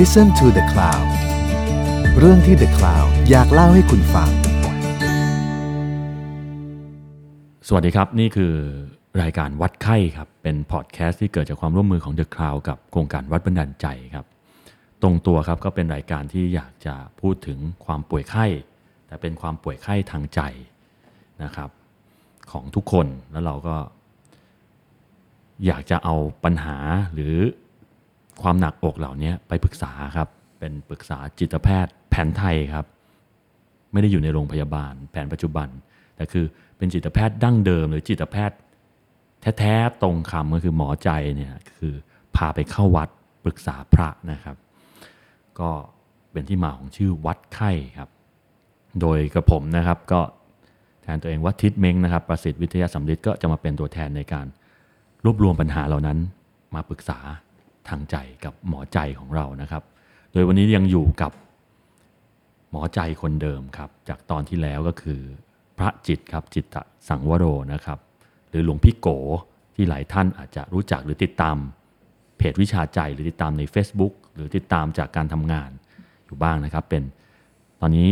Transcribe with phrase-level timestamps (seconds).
[0.00, 1.08] Listen to the Cloud
[2.18, 4.30] เรื่องที่ The Cloud อยากเล่าให้คุณฟัง
[7.66, 8.54] สวัสดีครับ นี่คือ
[9.22, 14.26] รายการวัดไข้ครับ เป็นพอดแคสต์ที่เกิดจากความร่วมมือของ The Cloud กับโครงการวัดบันดาลใจครับ
[15.02, 18.46] ตรงตัวครับก็เป็นรายการที่อยากจะพูดถึงความป่วยไข้
[19.06, 20.40] แต่เป็นความป่วยไข้ทางใจ
[21.42, 21.70] นะครับ
[22.52, 23.76] ของทุกคนแล้วเราก็
[25.66, 26.76] อยากจะเอาปัญหา
[27.14, 27.34] หรือ
[28.42, 32.86] ความหนักอกเหล่านี้ไปปรึกษาครับเป็นปรึกษาจิตแพทย์ แผนไทยครับ
[33.92, 35.68] ไม่ได้อยู่ในโรงพยาบาล แผนปัจจุบัน
[36.16, 36.44] แต่คือ
[36.76, 38.58] เป็นจิตแพทย์ดั้งเดิม หรือจิตแพทย์
[39.58, 41.94] แท้ๆตรงคำก็คือหมอใจเนี่ยคือ
[42.36, 43.08] พาไปเข้าวัด
[43.44, 44.56] ปรึกษาพระนะครับ
[45.60, 45.70] ก็
[46.32, 48.08] เป็นที่มาของชื่อวัดไข้ครับ
[49.00, 50.20] โดยกระผมนะครับก็
[51.02, 54.46] แทนตัวเองว่าทิศเม้งนะครับ ประสิทธิ์วิทยาสัมฤทธิ์ก็จะมาเป็นตัวแทนในการ
[55.24, 56.18] รวบรวมปัญหาเหล่านั้น
[56.74, 57.18] มาปรึกษา
[57.90, 59.82] ทางใจกับหมอใจของเรานะครับ
[60.32, 61.32] โดยวันนี้ยังอยู่กับ
[62.70, 65.20] หมอใจคนเดิมครับ จากตอนที่แล้วก็คือ
[65.78, 66.76] พระจิตครับจิตต
[67.08, 67.98] สังวโรนะครับ
[68.50, 69.08] หรือหลวงพี่โก
[69.74, 71.56] ที่หลายท่านอาจจะรู้จักหรือติดตาม
[72.38, 75.70] เพจวิชาใจหรือติดตามใน Facebook หรือติดตามจากการทำงาน
[76.26, 77.02] อยู่บ้างนะครับ เป็น
[77.80, 78.08] ตอนนี้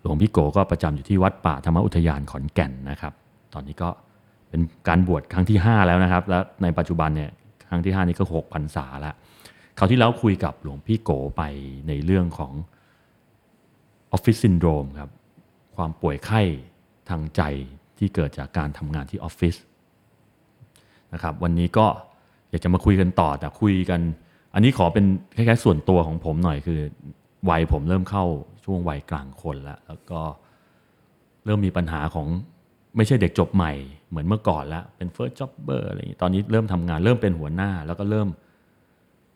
[0.00, 3.12] หลวงพี่โกก็ประจำอยู่ที่วัดป่าธรรมอุทยานขอนแก่นนะครับ
[3.54, 3.88] ตอนนี้ก็
[4.48, 7.30] เป็นการบวชครั้งที่ 5 แล้วนะครับ และในปัจจุบันเนี่ย
[7.72, 9.14] ครั้งที่ 5 นี้ก็6พรรษาแล้ว
[9.78, 11.42] คราวที่แล้วคุยกับหลวงพี่โกไป
[11.88, 12.52] ในเรื่องของ
[14.12, 15.10] ออฟฟิศซินโดรมครับ
[15.76, 16.40] ความป่วยไข้
[17.08, 17.42] ทางใจ
[17.98, 19.56] ที่เกิดจากการทำงานที่ออฟฟิศ
[21.12, 21.86] นะครับวันนี้ก็
[22.50, 24.00] อยากจะมาคุยกันต่อแต่คุยกัน
[24.54, 25.04] อันนี้ขอเป็น
[25.36, 26.80] คล้ายๆส่วนตัวของผมหน่อยคือ
[27.50, 28.24] วัยผมเริ่มเข้า
[28.64, 30.20] ช่วงวัยกลางคนแล้วแล้วก็
[31.44, 32.28] เริ่มมีปัญหาของ
[32.96, 33.72] ไม่ใช่เด็กจบใหม่
[34.08, 38.28] เหมือนเมื่อก่อนแล้วเป็น first jobber อะไรอย่างนี้ตอนนี้เริ่มทำงานเริ่มเป็นหัวหน้า แล้วก็เริ่ม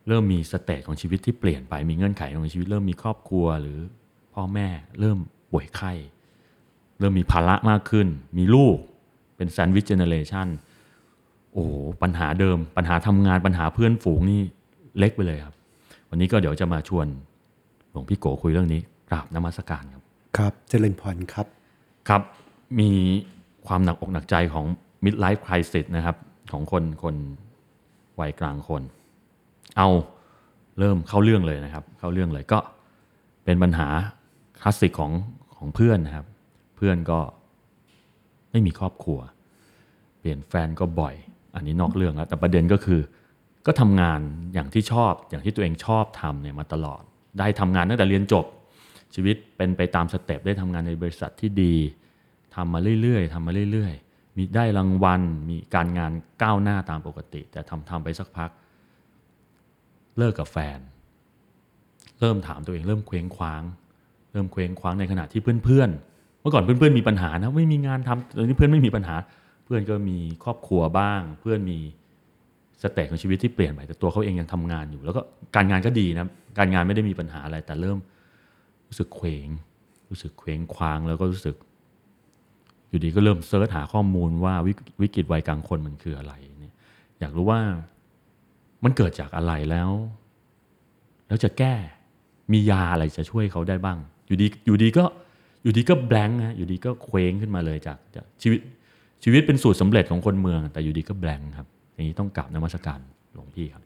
[0.07, 3.79] เริ่มมีสเตจของชีวิตที่เปลี่ยนไปมีเงื่อนไขของชีวิต เริ่มมีครอบครัวหรือ
[4.33, 4.67] พ่อแม่
[4.99, 5.17] เริ่ม
[5.51, 5.91] ป่วยไข้
[6.99, 8.07] เริ่มมีภาระมากขึ้น
[8.37, 8.77] มีลูก
[9.37, 10.47] เป็นแซนด์วิชเจเนเรชัน
[11.51, 14.41] โอ้โหปัญหาเดิม ปัญหาทำงานปัญหาเพื่อนฝูงนี่
[14.99, 15.55] เล็กไปเลยครับ
[16.09, 17.07] วันนี้ก็เดี๋ยวจะมาชวน
[17.91, 20.03] หลวงพี่โกคุยเรื่องนี้กราบนมัสการครับ
[20.37, 21.47] ครับเจริญพรครับ
[22.09, 22.21] ครับ
[22.79, 22.89] มี
[23.67, 24.65] ความหนักอกหนักใจของ
[25.05, 26.17] midlife crisis นะครับ
[26.51, 27.15] ของคนคน
[28.19, 28.83] วัยกลางคน
[29.77, 29.89] เอา
[30.79, 32.59] เริ่มเข้าเรื่องเลยนะครับ เข้าเรื่องเลยก็
[33.45, 33.87] เป็นปัญหา
[34.61, 35.11] คลาสสิกของ
[35.57, 36.25] ของเพื่อนนะครับ
[36.75, 37.19] เพื่อนก็
[38.51, 39.19] ไม่มีครอบครัว
[40.19, 41.15] เปลี่ยนแฟนก็บ่อย
[41.55, 43.01] อันนี้นอกเรื่องแล้วแต่ประเด็นก็คือ
[43.65, 44.19] ก็ทำงาน
[44.53, 47.01] อย่างที่ชอบอย่างที่ตัวเองชอบทำเนี่ยมาตลอด
[47.39, 48.45] ได้ทำงานตั้งแต่เรียนจบ
[49.15, 51.75] ชีวิตเป็นไปตามสเต็ปได้ทำงานในบริษัทที่ดี
[52.57, 56.11] ทำมาเรื่อยๆทำมาเรื่อยๆ มีได้รางวัล มีการงาน
[56.43, 58.49] ก้าวหน้าตามปกติ แต่ทำทำไปสักพัก
[60.17, 60.79] เลิกกับแฟน
[62.19, 63.63] เริ่มถามตัวเองเริ่มเคว้งคว้าง
[64.31, 69.15] เริ่มเคว้งคว้างในขณะที่เพื่อนๆ เมื่อก่อนเพื่อนๆมีปัญหานะไม่มีงานทำตอนนี้เพื่อนไม่มีปัญหา
[69.65, 71.79] เพื่อนก็มีครอบครัวบ้าง เพื่อนมี
[72.81, 75.21] stage ของชีวิตที่เปลี่ยนไปแต่ตัวเขาเองยังทำงานอยู่ แล้วก็
[75.55, 76.25] การงานก็ดีนะ
[76.57, 77.97] การงานไม่ได้มีปัญหาอะไรแต่เริ่ม
[78.87, 79.47] รู้สึกเคว้ง
[80.09, 81.55] รู้สึกเคว้งคว้างแล้วก็รู้สึก
[82.89, 84.53] อยู่ดีก็เริ่ม search หาข้อมูลว่า
[85.01, 86.73] วิกฤตวัยกลางคนมันคืออะไรเนี่ย
[87.19, 87.59] อยากรู้ว่า
[88.83, 89.91] มันเกิดจากอะไรแล้ว
[91.27, 91.75] แล้วจะแก้
[92.51, 95.05] มียาอะไรจะช่วยเขาได้บ้าง อยู่ดีอยู่ดีก็
[95.63, 98.59] อยู่ดีก็แบงค์ฮะอยู่ดีก็เคว้งขึ้นมาเลยจากจากชีวิต
[99.23, 102.99] ชีวิตเป็นสูตรสำเร็จของคนเมือง แต่อยู่ดีก็แบงค์ครับ อย่างนี้ต้องกราบนมัสการ
[103.33, 103.83] หลวงพี่ครับ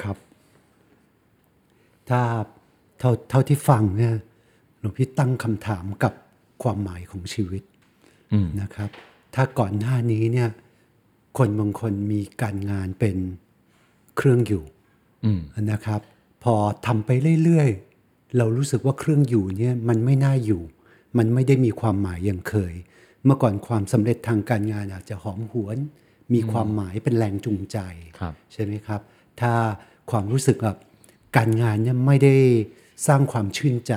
[0.00, 0.16] ครับ
[2.08, 2.20] ถ้า
[2.98, 4.14] เท่าเท่าที่ฟังเนี่ย
[4.80, 6.12] หลวงพี่ตั้งคำถามกับ
[6.62, 7.62] ความหมายของชีวิต
[8.60, 8.90] นะครับ
[9.34, 10.48] ถ้าก่อนหน้านี้เนี่ย
[11.38, 13.16] คนบางคนมีการงานเป็น
[14.16, 14.64] เครื่องอยู่
[15.24, 16.00] อืมนะครับ
[16.44, 16.54] พอ
[16.86, 17.10] ทำไป
[17.44, 20.62] เรื่อยๆ เรารู้สึกว่าเครื่องอยู่เนี่ยมันไม่น่าอยู่
[21.18, 22.74] มันไม่ได้มีความหมายอย่างเคย
[23.24, 25.78] เมื่อก่อนความสำเร็จทางการงานอาจจะหอมหวน
[26.34, 27.78] มีความหมายเป็นแรงจูงใจ
[28.18, 29.00] ครับใช่ไหมครับ
[29.40, 29.52] ถ้า
[30.10, 30.78] ความรู้สึกแบบ
[31.36, 32.36] การงานเนี่ยไม่ได้
[33.06, 33.94] สร้างความชื่นใจ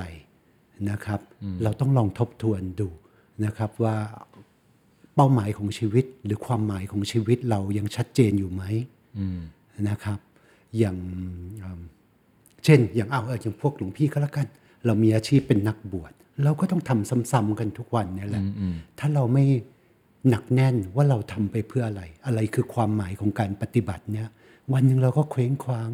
[0.90, 1.20] นะครับ
[1.64, 2.90] เราต้องลองทบทวนดู
[3.46, 3.96] นะครับว่า
[5.16, 8.64] เป้าหมายของชีวิตหรือความหมายของชีวิตเรายังชัดเจนอยู่ไหม
[9.18, 9.40] อืม
[9.90, 10.20] นะครับ
[10.78, 10.98] อย่าง
[11.64, 11.82] อืม
[12.64, 14.48] เช่น อย่างเอาเอออย่างพวกหลวงพี่ก็แล้วกัน
[14.86, 16.12] เรามีอาชีพเป็นนักบวช
[16.44, 18.44] เราก็ต้องทำซ้ำๆกันทุกวันเนี่ยแหละ
[19.00, 19.46] ถ้าเราไม่
[20.30, 24.28] หนักแน่นว่าเราทำไปเพื่ออะไร อะไรคือความหมายของการปฏิบัติเนี่ย
[24.74, 25.90] วันหนึ่งเราก็เคว้งคว้าง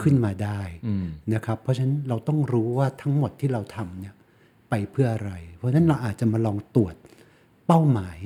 [0.00, 4.14] ขึ้นมาได้อืมนะครับ เพราะฉะนั้นเราต้องรู้ว่าทั้งหมดที่เราทำเนี่ย
[4.68, 6.94] ไปเพื่ออะไร เพราะฉะนั้นเราอาจจะมาลองตรวจ
[7.66, 8.18] เป้าหมาย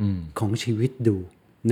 [0.00, 1.16] อืมของชีวิตดู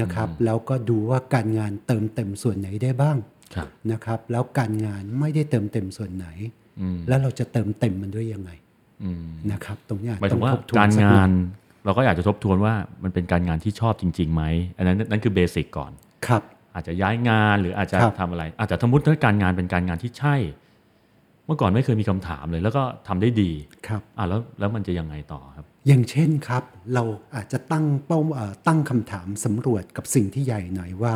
[0.00, 3.16] นะครับ แล้วก็ดูว่าการงานเติมเต็มส่วนไหนได้บ้าง
[3.54, 6.26] ครับนะครับ แล้วการงานไม่ได้เติมเต็มส่วนไหน
[6.80, 8.50] อืมแล้วเราจะเติมเต็มมันด้วยยังไง
[9.02, 11.30] อืมนะครับ ตรงเนี้ยหมายถึงว่าต้องทบทวนการสัหงาอยน
[11.84, 14.42] เราก็อยากจะทบทวนว่ามันเป็นการงานที่ชอบจริงๆไหม
[14.76, 15.92] อันนั้นนั่นคือเบสิกก่อน
[16.26, 16.42] ครับ
[16.74, 20.36] อาจจะย้ายงานหรืออาจจะครับทำอะไร อาจจะสมมติถ้าการงานเป็นการงานที่ใช่
[21.48, 23.50] เมื่อก่อนไม่เคยมีคำถามเลย แล้วก็ทำได้ดี
[23.88, 26.62] ครับอะแล้วแล้วมันจะยังไงต่อครับ อย่างเช่นครับ
[26.94, 27.04] เรา
[27.34, 31.14] อาจจะตั้งเป้าเอ่อตั้งคำถามสำรวจกับสิ่งที่ใหญ่หน่อยว่า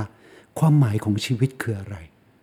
[0.58, 1.96] ความหมายของชีวิตคืออะไร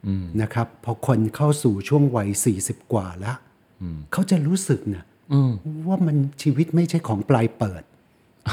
[0.07, 2.29] อืมนะครับพอคนเข้าสู่ช่วงวัย
[2.61, 3.37] 40 กว่าแล้ว
[3.81, 5.03] อืมเขาจะรู้สึกนะ
[5.33, 5.51] อืม
[5.87, 7.83] ว่ามันชีวิตไม่ใช่ของปลายเปิด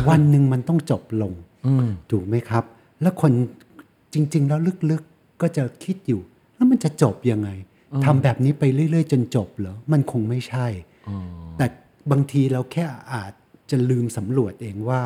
[0.08, 1.32] วันหนึ่งมันต้องจบลง
[1.66, 2.64] อืมถูกไหมครับ
[3.02, 3.32] แล้วคน
[4.14, 4.60] จริง ๆ แล้ว
[4.90, 6.20] ลึกๆก็จะคิดอยู่
[6.54, 7.48] แล้วมันจะจบยังไง
[8.04, 10.66] ทำแบบนี้ไปเรื่อย ๆ จนจบเหรอ มันคงไม่ใช่
[11.08, 11.16] อ๋อ
[11.58, 11.66] แต่
[12.10, 13.32] บางทีเราแค่อาจ
[13.70, 15.02] จะลืมสำรวจเองว่า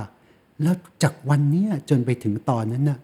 [0.63, 2.99] แล้วจากวันเนี้ยจนไปถึงตอนนั้นน่ะ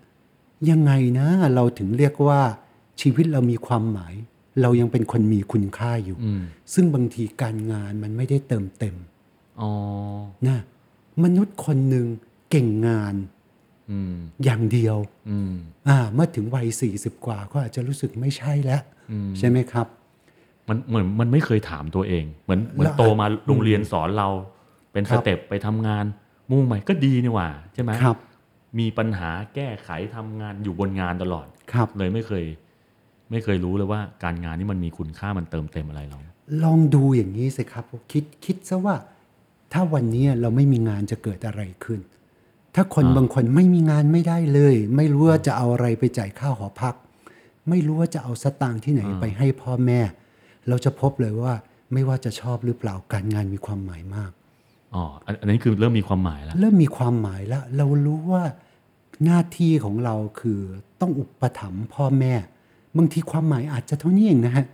[0.70, 2.40] ยังไงนะเราถึงเรียกว่า
[3.00, 4.14] ชีวิตเรามีความหมาย
[4.62, 6.42] เรายังเป็นคนมีคุณค่าอยู่อืม
[6.74, 8.96] ซึ่งบางทีการงานมันไม่ได้เติมเต็ม
[9.60, 9.70] อ๋อ
[10.46, 10.58] นะ
[11.24, 12.06] มนุษย์คนหนึ่ง
[12.50, 13.14] เก่งงาน
[13.90, 14.14] อืม
[14.44, 14.96] อย่างเดียว
[15.30, 15.54] อืม
[15.88, 18.95] อ่าเมื่อถึงวัย40กว่าก็อาจจะรู้สึกไม่ใช่แล้วอืม
[19.38, 19.86] ใช่ไหมครับ
[20.68, 24.28] มันเหมือนมันไม่เคยถามตัวเอง เหมือนเหมือนแล้วโตมาโรงเรียนสอนเรา
[24.92, 26.04] เป็นครัสบเต็ปไปทำงาน
[26.50, 28.16] มุ่งไปก็ดีนี่หว่า ใช่ไหมครับ
[28.78, 32.44] มีปัญหาแก้ไขทำงานอยู่บนงานตลอดครับ เลยไม่เคย
[33.30, 36.18] ไม่เคยรู้เลยว่าการงานนี่มันมีคุณค่ามันเติมเต็มอะไรเรา
[36.64, 38.96] ลองดูอย่างนี้สิครับ คิดคิดซะว่า
[39.72, 42.00] ถ้าวันนี้เราไม่มีงานจะเกิดอะไรขึ้น
[42.74, 46.94] ถ้าคนอ่าบางคนไม่มีงานไม่ได้เลย ไม่รู้ว่าจะเอาอะไรไปจ่ายค่าหอพัก
[47.68, 50.00] ไม่รู้ว่าจะเอาสตางค์ที่ไหนไปให้พ่อแม่
[50.68, 51.52] เราจะพบเลยว่า
[51.92, 54.30] ไม่ว่าจะชอบหรือเปล่าการงานมีความหมายมาก
[54.94, 58.42] อ๋ออันอันนี้คือเริ่มมีความหมายแล้ว เริ่มมีความหมายแล้ว เรารู้ว่า
[59.24, 60.60] หน้าที่ของเราคือ
[61.00, 62.34] ต้องอุปถัมภ์พ่อแม่
[62.96, 64.66] บางทีความหมายอาจจะเท่านี้เองนะฮะ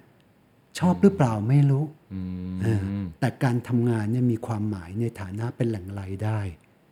[0.78, 2.20] ชอบหรือเปล่าไม่รู้อื
[2.52, 2.80] มอ่า
[3.20, 6.38] แต่การทำงานเนี่ยมีความหมายในฐานะเป็นแหล่งรายได้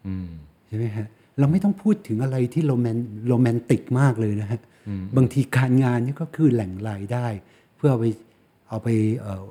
[0.06, 0.31] อืม
[0.67, 1.06] ใช่ไหมฮะ
[1.38, 2.97] เราไม่ต้องพูดถึงอะไรที่โรแมน
[3.29, 4.61] โรแมนติกมากเลยนะฮะ
[5.16, 7.26] บางทีการงานนี่ก็คือแหล่งรายได้
[7.76, 8.06] เพื่อเอาไป
[8.69, 8.88] เอาไป
[9.20, 9.46] เอ่อ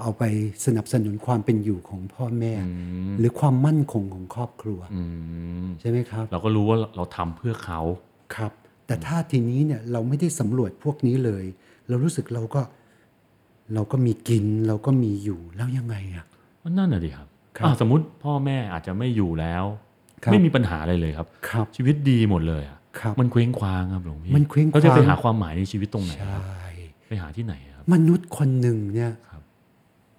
[0.00, 0.24] เอาไป
[0.66, 2.52] สนับสนุนความเป็นอยู่ของพ่อแม่
[3.18, 5.02] หรือความมั่นคงของครอบครัวอื
[5.64, 7.80] มใช่ไหมครับ เราก็รู้ว่าเราทำเพื่อเขา
[8.36, 8.52] ครับ
[8.86, 11.44] แต่ถ้าทีนี้เนี่ยเราไม่ได้สำรวจพวกนี้เลย
[11.88, 12.62] เรารู้สึกเราก็
[13.74, 16.26] เราก็มีกินเราก็มีอยู่แล้วยังไงอะ
[16.62, 17.28] ว่านั่นน่ะดิครับ
[17.58, 19.64] ครับอะสมมติพ่อแม่อาจจะไม่อยู่แล้ว
[20.24, 29.42] ครับไม่มีปัญหาอะไรเลยครับครับชีวิตดีหมดเลยอะครับ มันเคว้งคว้างครับหลวงพี่มันเคว้งคว้างเราจะไปหาความหมายในชีวิตตรงไหนใชครับ่ไปหาที่ไหนครับ มนุษย์คนหนึ่งเนี่ยครับ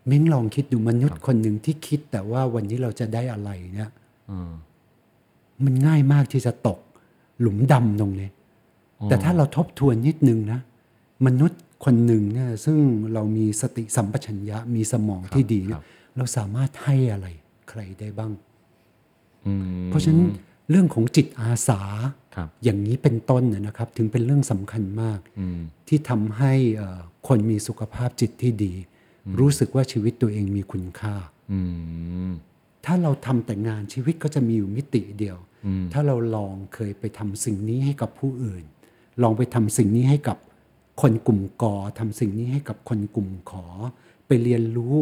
[0.07, 3.89] เม้งลองคิดดูมนุษย์คนหนึ่งที่คิดแต่ว่าวันนี้เราจะได้อะไรเนี่ย
[4.27, 4.51] เออ
[5.65, 6.79] มันง่ายมากที่จะตก
[7.41, 8.29] หลุมดำตรงนี้
[8.99, 10.59] อ๋อแต่ถ้าเราทบทวนนิดนึงนะ
[11.25, 12.77] มนุษย์คนหนึ่งเนี่ยซึ่ง
[13.13, 15.81] เรามีสติสัมปชัญญะมีสมองที่ดีเนี่ย
[16.17, 17.27] เราสามารถให้อะไร
[17.69, 18.31] ใครได้บ้าง
[19.45, 20.27] อืมเพราะฉะนั้น
[20.69, 22.13] เรื่องของจิตอาสาครับ
[22.63, 28.73] อย่างนี้เป็นต้นนะนะครับ ถึงเป็นเรื่องสำคัญมากอืมที่ทำให้เอ่อคนมีสุขภาพจิตที่ดี
[29.39, 31.15] รู้สึกว่าชีวิตตัวเองมีคุณค่า
[31.51, 31.59] อื
[32.29, 32.31] ม
[32.85, 38.63] ถ้าเราทำแต่งานชีวิตก็จะมีอยู่มิติเดียวอืมถ้าเราลองเคยไปทำสิ่งนี้ให้กับผู้อื่น
[39.21, 40.37] ลองไปทำสิ่งนี้ให้กับ
[41.01, 43.65] คนกลุ่มกอทำสิ่งนี้ให้กับคนกลุ่มขอ
[44.27, 44.95] ไปเรียนรู้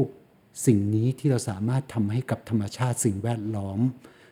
[0.65, 3.79] สิ่งนี้ที่เราสามารถทำให้กับธรรมชาติสิ่งแวดล้อม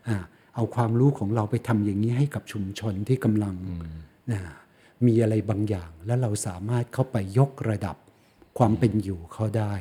[0.07, 0.17] อ่า
[0.55, 3.55] เอาความรู้ของเราไปทำอย่างนี้ให้กับชุมชนที่กำลัง
[4.31, 4.41] อ่า
[5.05, 7.95] มีอะไรบางอย่าง แล้วเราสามารถเข้าไปยกระดับ
[8.57, 9.73] ความเป็นอยู่เขาได้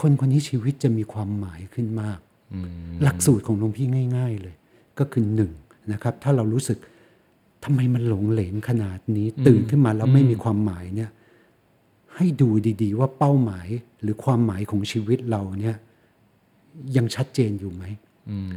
[0.00, 2.18] คนคนนี้ชีวิตจะมีความหมายขึ้นมาก
[2.54, 2.68] อืม
[3.02, 4.54] หลักสูตรของหลวงพี่ง่าย ๆ เลย
[4.98, 5.52] ก็คือหนึ่ง
[5.92, 6.78] นะครับ ถ้าเรารู้สึก
[7.64, 11.10] ทำไมมันหลงเหลงขนาดนี้ ตื่นขึ้นมาแล้วไม่มีความหมายเนี่ย
[12.16, 12.48] ให้ดู
[12.82, 13.68] ดี ๆ ว่าเป้าหมาย
[14.02, 15.76] หรือความหมายของชีวิตเราเนี่ย
[16.96, 17.84] ยังชัดเจนอยู่ไหม
[18.30, 18.54] อืม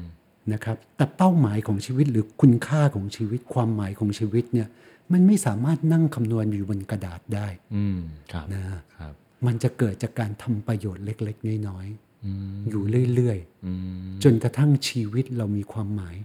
[0.53, 4.67] นะครับแต่เป้าหมายของชีวิตหรือคุณค่าของชีวิต ความหมายของชีวิตเนี่ย
[5.11, 7.99] มันไม่สามารถนั่งคำนวณอยู่บนกระดาษได้อืม
[8.31, 8.65] ครับนะ
[8.97, 9.13] ครับ
[9.45, 11.87] มันจะเกิดจากการทำประโยชน์เล็ก ๆ น้อย
[12.25, 12.83] อืมๆอยู่
[13.15, 13.73] เรื่อยๆอื
[14.07, 16.15] มจนกระทั่งชีวิตเรามีความหมาย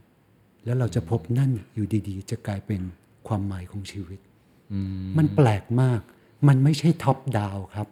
[0.64, 2.80] แล้วเราจะพบนั่นอยู่ดีๆ จะกลายเป็น
[3.28, 4.20] ความหมายของชีวิต
[4.72, 6.00] อืมมันแปลกมาก
[6.48, 7.88] มันไม่ใช่ท็อปดาวครับ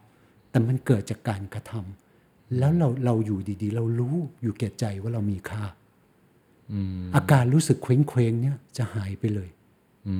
[0.51, 5.65] แต่มันเกิดจากการกระทำแล้วเราเราอยู่ดีๆ เรารู้อยู่แก่ใจว่าเรามีค่า
[6.73, 9.49] อืมอาการรู้สึกเคว้งเคว้งๆเนี่ยจะหายไปเลย
[10.09, 10.17] อื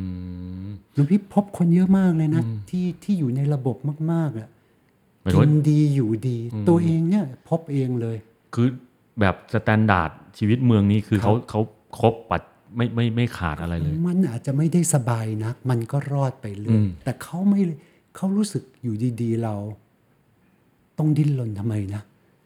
[0.67, 3.77] มหลวงพี่พบคนเยอะมากเลยนะที่ที่อยู่ในระบบ
[4.13, 4.49] มาก ๆอะ
[5.23, 6.39] หมายถึงว่ากินดีอยู่ดี
[6.69, 8.17] ตัวเองเนี่ยพบเองเลย
[8.55, 8.69] คือ
[9.21, 11.61] แบบ standard ชีวิตเมืองนี้คือครับเขาเขา
[12.01, 12.43] ครบปัด
[12.77, 17.61] ไม่ไม่ไม่ขาดอะไรเลย มันอาจจะไม่ได้สบายนัก มันก็รอดไปเลย อืมแต่เขาไม่
[18.17, 19.55] เขารู้สึกอยู่ดีๆเรา
[20.99, 22.03] ต้องดิ้นรนทำไมนะ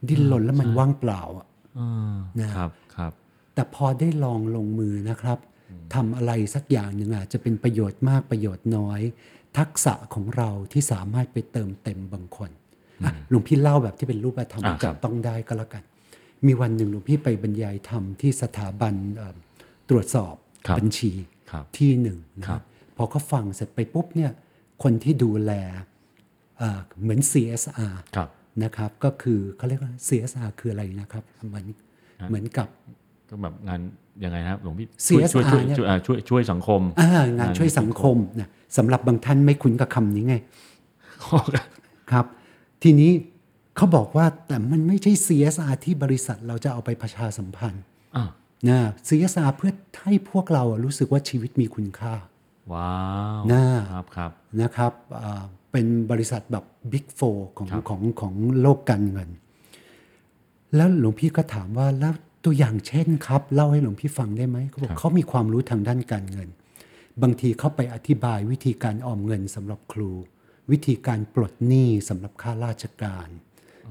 [0.09, 1.47] ดิ้นรนแล้วมันว่างเปล่าอะ
[1.79, 3.13] อ่านะครับครับ
[3.55, 5.39] แต่พอได้ลองลงมือนะครับ
[5.95, 9.01] ทำอะไรสักอย่างหนึ่งอาจจะเป็นประโยชน์มากประโยชน์น้อย
[9.59, 12.51] ทักษะของเราที่สามารถไปเติมเต็มบางคน
[13.05, 15.83] อะหลวงพี่เล่าแบบที่เป็นรูปธรรมอ่าครัจับบต้องได้ก็แล้วกัน
[16.47, 19.37] มีวันหนึ่งหลวงพี่ไปบรรยายธรรมที่สถาบันเอ่อ
[19.91, 20.35] ตรวจสอบ
[20.67, 21.13] ครับบัญชี
[21.51, 22.63] ครับที่หนึ่งนะครับ
[22.97, 24.31] พอเขาฟังเสร็จไปปุ๊บเนี่ย
[24.83, 25.53] คนที่ดูแล
[26.59, 28.29] เอ่อเหมือน CSR ครับ
[28.65, 31.67] นะครับก็คือเขาเรียกว่า CSR คืออะไรนะครับ เหมือน
[32.29, 32.69] เหมือนกับ
[33.35, 33.81] ก็แบบงาน
[34.25, 40.37] ยังไงนะครับหลวงพี่ CSR ช่วยช่วยเนี่ยช่วยอ่าช่วยช่วยสังคมอ่างานช่วยสังคมนะสำหรับบางท่านไม่คุ้นกับคำนี้ไง
[42.13, 42.27] ครับ
[42.83, 43.11] ทีนี้
[43.77, 47.83] เขาบอกว่าแต่มันไม่ใช่ CSR ที่บริษัทเราจะเอาไปประชาสัมพันธ์
[48.17, 48.25] อ่า
[48.69, 49.73] นะ CSR เพื่อ
[50.03, 52.15] ให้พวกเราอะรู้สึกว่าชีวิตมีคุณค่า
[52.73, 52.93] ว้า
[53.39, 59.29] วน่าครับครับนะครับอ่าเป็นบริษัทแบบ Big Four ของครับของของโลกการเงิน
[60.77, 62.15] แล้วหลวงพี่ก็ถามว่าแล้ว
[62.45, 66.49] ตัวอย่างเช่นครับ เล่าให้หลวงพี่ฟังได้ไหมเขาบอกเขามีความรู้ทางด้านการเงิน
[67.23, 70.11] บางทีเขาไปอธิบายวิธีการออมเงินสำหรับครู
[70.71, 73.29] วิธีการปลดหนี้สำหรับข้าราชการ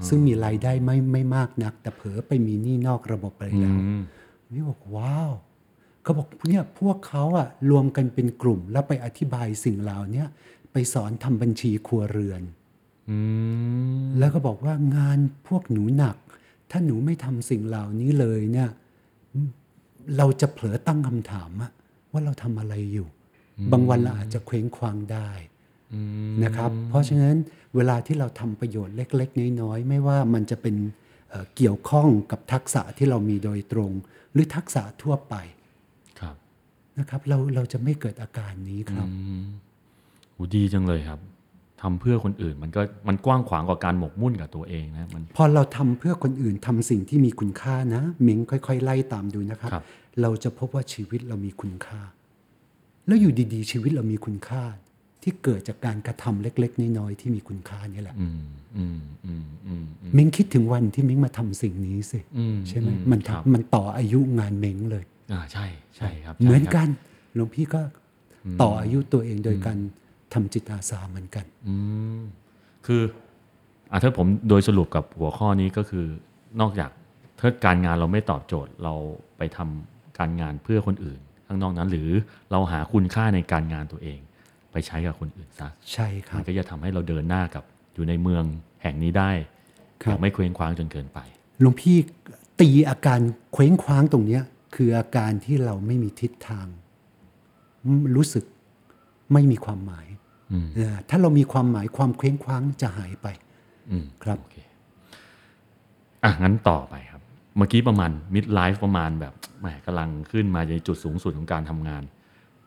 [0.07, 4.01] ซึ่งมีรายได้ไม่ไม่มากนัก แต่เผลอไปมีหนี้นอกระบบไปแล้วอืม
[4.51, 5.31] พี่บอกว้าว
[6.03, 10.27] เขาบอกเนี่ยพวกเขาอะรวมกันเป็นกลุ่ม แล้วไปอธิบายสิ่งเหล่าเนี้ย
[10.71, 12.41] ไปสอนทำบัญชีครัวเรือน
[13.09, 13.17] อื
[14.03, 16.17] มแล้วก็บอกว่างานพวกหนูหนัก
[16.75, 18.69] ถ้าหนูไม่ทำสิ่งเหล่านี้เลยเนี่ย
[20.17, 21.71] เราจะเผลอตั้งคำถามอะ
[22.11, 23.07] ว่าเราทำอะไรอยู่
[23.71, 25.29] บางวันเราอาจจะเคว้งคว้างได้
[26.43, 27.35] นะครับ เพราะฉะนั้น
[27.75, 30.75] เวลาที่เราทำประโยชน์เล็ก ๆ น้อยๆไม่ว่ามันจะเป็น
[31.29, 33.91] เอ่อเกี่ยวข้องกับทักษะที่เรามีโดยตรง
[34.33, 35.35] หรือทักษะทั่วไป
[36.19, 36.35] ครับ
[36.99, 39.07] นะครับ เราเราจะไม่เกิดอาการนี้ครับ
[40.33, 41.19] โหดีจังเลยครับ
[41.83, 49.83] ทำเพื่อคนอื่น มันก็มันกว้างขวางกว่าการหมกมุ่นกับตัวเองนะมันพอเราทำเพื่อคนอื่นทำสิ่งที่มีคุณค่านะเม้งค่อย ๆ ไล่ตามดูนะครับครับ
[50.21, 52.01] เราจะพบว่าชีวิตเรามีคุณค่า
[53.07, 54.63] แล้วอยู่ดีๆ ชีวิตเรามีคุณค่า
[55.23, 58.43] ที่เกิดจากการกระทำเล็ก ๆ น้อยๆที่มีคุณค่านี่แหละอืม
[58.77, 66.89] อืมอืมอืมอืมเม้งคิดถึงวันที่เม้งมาทำสิ่งนี้สิอืมใช่ไหมอืมมันครับทำมันต่ออายุงานเม้งเลยอ่าใช่ใช่ครับ เหมือนใช่ครับกัน
[67.35, 67.81] หลวงพี่ก็
[68.61, 69.77] ต่ออายุตัวเองโดยการ
[70.33, 71.75] ทำจิตอาสาเหมือนกัน อื
[72.19, 72.21] ม
[72.85, 73.01] คือ
[73.91, 76.05] อะถ้าผมโดยสรุปกับหัวข้อนี้ก็คือ
[76.61, 76.89] นอกจาก
[77.39, 78.93] ถ้าการงานเราไม่ตอบโจทย์เรา
[79.37, 82.09] ไปทำการงานเพื่อคนอื่นข้างนอกนั้นหรือ
[82.51, 84.19] เราหาคุณค่าในการงานตัวเอง
[84.71, 87.63] ไปใช้กับคนอื่นซะใช่ครัมับนก็จะทำให้เราเดินหน้ากับ
[87.93, 88.43] อยู่ในเมือง
[88.81, 89.31] แห่งนี้ได้
[90.03, 91.19] ครับอย่างไม่เคว้งคว้างจนเกินไป
[91.61, 91.97] หลวงพี่
[92.59, 93.19] ตีอาการ
[93.53, 94.43] เคว้งคว้างตรงเนี้ย
[94.75, 96.67] คืออาการที่เราไม่มีทิศทาง
[97.85, 98.43] อืมรู้สึก
[99.33, 100.22] ไม่มีความหมายอืมนะ
[101.09, 103.27] ถ้าเรามีความหมายความเคว้งคว้างจะหายไป
[103.89, 104.57] อืมครับโอเค
[106.23, 107.21] อะงั้นต่อไปครับ
[107.57, 112.03] เมื่อกี้ประมาณ mid life ประมาณแบบแหมกำลังขึ้นมาในจุดสูงสุดของการทำงาน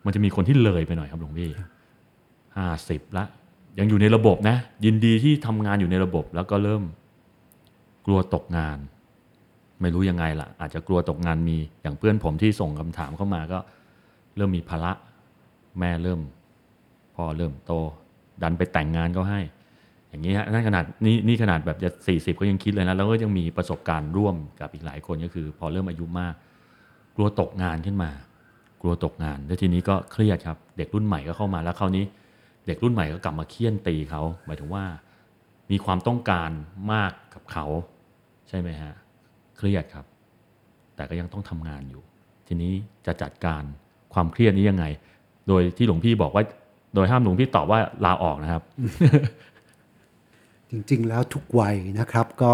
[0.05, 1.49] มันจะมีคนที่เลยไปหน่อยครับหลวงพี่
[2.57, 3.25] ห้าสิบละ
[3.79, 6.83] ยังอยู่ในระบบนะ ยินดีที่ทำงานอยู่ในระบบ แล้วก็เริ่ม
[8.05, 8.77] กลัวตกงาน
[9.81, 13.59] ไม่รู้ยังไงล่ะ อาจจะกลัวตกงานมีอย่างเพื่อนผมที่ส่งคำถามเข้ามาก็
[14.35, 14.91] เริ่มมีภาระ
[15.79, 16.19] แม่เริ่ม
[17.17, 17.73] พ่อเริ่มโต
[18.43, 19.41] ดันไปแต่งงานก็ให้
[20.09, 26.33] อย่างนี้ฮะนั่นขนาดนี่นี่ขนาดแบบจะสี่สิบก็ยังคิดเลยนะ แล้วก็ยังมีประสบการณ์ร่วมกับอีกหลายคนก็คือ พอเริ่มอายุมาก
[27.15, 28.11] กลัวตกงานขึ้นมา
[28.81, 32.05] กลัวตกงาน แล้วทีนี้ก็เครียดครับ เด็กรุ่นใหม่ก็เข้ามาแล้วคราวนี้
[32.67, 34.85] เด็กรุ่นใหม่ก็กลับมาเคี่ยนตีเขาหมายถึงว่า
[35.71, 36.51] มีความต้องการ
[36.93, 37.65] มากกับเขา
[38.49, 38.93] ใช่ไหมฮะ
[39.57, 40.05] เครียดครับ
[40.95, 42.03] แต่ก็ยังต้องทำงานอยู่
[42.47, 42.73] ทีนี้
[43.05, 43.63] จะจัดการ
[44.13, 44.85] ความเครียดนี้ยังไง
[45.47, 46.43] โดยที่หลวงพี่บอกว่า
[46.93, 48.63] โดยห้ามหลวงพี่ตอบว่าลาออกนะครับ
[50.69, 52.53] จริงๆแล้วทุกวัยนะครับ ก็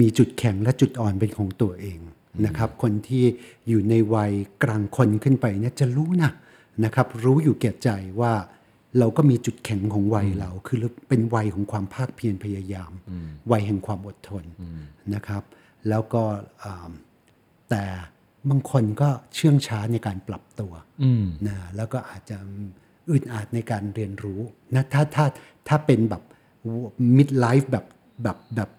[0.00, 1.98] มีจุดแข็งและจุดอ่อนเป็นของตัวเอง
[2.46, 3.24] นะครับ คนที่
[3.68, 6.32] อยู่ในวัยกลางคนขึ้นไปเนี่ยจะรู้นะ
[6.84, 7.90] นะครับ รู้อยู่แก่ใจ
[8.20, 8.32] ว่า
[8.98, 10.78] เราก็มีจุดแข็งของวัยเรา คือ
[11.08, 12.92] เป็นวัยของความภาคเพียรพยายาม
[13.52, 14.44] วัยแห่งความอดทน
[15.14, 15.42] นะครับ
[15.88, 16.22] แล้วก็
[16.64, 16.90] อ่า
[17.70, 17.84] แต่
[18.50, 22.36] บางคนก็เชื่องช้าในการปรับตัวอืมนะแล้วก็อาจจะ
[23.10, 24.40] อึดอัดในการเรียนรู้
[24.74, 25.26] นะถ้าถ้า
[25.68, 26.22] ถ้าเป็นแบบ
[27.16, 27.86] mid life แบบ
[28.22, 28.70] แบบแบบ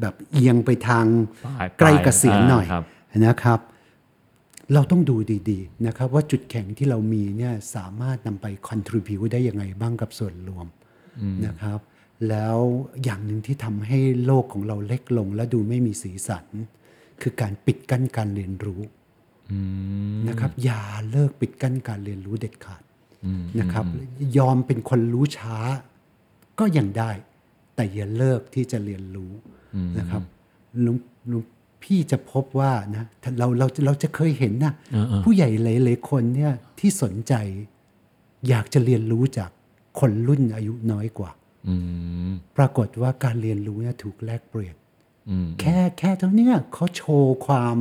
[0.00, 1.06] แบบเอียงไปทาง
[1.44, 2.84] ปลายใกล้เกษียณหน่อยอ่าครับ
[3.26, 3.60] นะครับ
[4.74, 5.16] เราต้องดู
[5.50, 10.66] ดีๆนะครับ ว่าจุดแข็งที่เรามีเนี่ยสามารถนำไป contribute ได้ยังไงบ้างกับส่วนรวม
[11.46, 11.78] นะครับ
[12.28, 12.56] แล้ว
[13.04, 16.46] อย่างหนึ่งที่ทำให้โลกของเราเล็กลงและดูไม่มีสีสัน
[17.22, 18.80] คือการปิดกั้นการเรียนรู้
[19.50, 19.58] อื
[20.14, 22.89] มนะครับ อย่าเลิกปิดกั้นการเรียนรู้เด็ดขาดอืม
[23.60, 23.84] นะครับ
[24.38, 25.56] ยอมเป็นคนรู้ช้า
[26.58, 27.10] ก็ยังได้
[27.74, 29.32] แต่อย่าเลิกที่จะเรียนรู้
[29.98, 30.22] นะครับ
[30.82, 30.96] หลวง
[31.28, 31.44] หลวง
[31.82, 37.34] พี่จะพบว่านะถ้าเราเราเราจะเคยเห็นนะเออเออผู้ใหญ่หลายๆคนเนี่ยที่สนใจ
[38.48, 39.50] อยากจะเรียนรู้จาก
[40.00, 41.30] คนรุ่นอายุน้อยกว่า
[41.68, 41.76] อื
[42.28, 44.76] มปรากฏว่าการเรียนรู้เนี่ยถูกแลกเปลี่ยน
[45.30, 47.76] อืมแค่แค่เท่าเนี้ยเขาโชว์ความ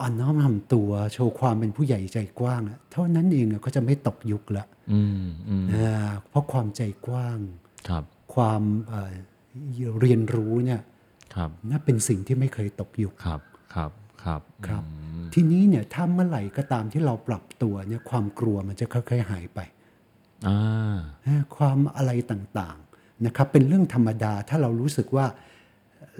[0.00, 7.38] อ่อนน้อมถ่อมตัวโชว์ความเป็นผู้ใหญ่ใจกว้างอะเท่านั้นเองอะเขาจะไม่ตกยุคละอืมอืมอ่าเพราะความใจกว้าง
[7.88, 9.12] ครับความเอ่อ
[10.00, 10.80] เรียนรู้เนี่ย
[11.34, 13.40] ครับน่าเป็นสิ่งที่ไม่เคยตกยุคครับ
[13.74, 13.90] ครับ
[14.24, 14.82] ครับครับ
[15.34, 19.60] ทีนี้เนี่ยถ้าเมื่อไหร่ก็ตามที่เราปรับตัวเนี่ยความกลัวมันจะค่อยๆหายไป
[20.48, 25.26] อ่าอ่าความอะไรต่างๆนะครับเป็นเรื่องธรรมดาถ้าเรารู้สึกว่า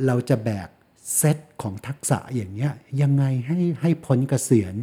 [0.06, 0.68] เราจะแบก
[1.16, 2.72] เซตของทักษะอย่างเงี้ย
[3.02, 4.74] ยังไงให้ให้พ้นเกษียณ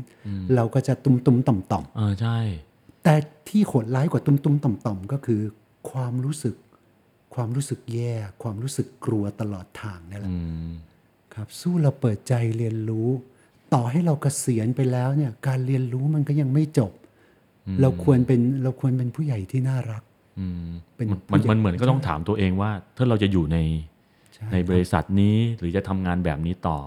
[0.55, 3.15] เราก็จะตุ้มตุ้มๆต่อมต่อมอ่าใช่ๆแต่
[3.47, 5.41] ที่โหดร้ายกว่าตุ้มตุ้มๆต่อมต่อมๆก็คือ
[5.91, 6.55] ความรู้สึก
[7.35, 8.13] ความรู้สึกแย่
[8.43, 10.71] ความรู้สึกกลัวตลอดทางนี่แหละอืม
[11.33, 13.09] ครับ สู้เราเปิดใจเรียนรู้
[13.73, 16.91] ต่อให้เรากเกษียณไปแล้วเนี่ย การเรียนรู้มันก็ยังไม่จบ
[17.81, 20.03] เราควรเป็นเราควรเป็นผู้ใหญ่ที่น่ารัก
[20.39, 23.57] อืมเป็นมันผู้ใหญ่มันเหมือนก็ต้องถามตัวเองว่า ถ้าเราจะอยู่ใน
[24.35, 26.77] ใช่ในบริษัทนี้หรือจะทำงานแบบนี้ต่อ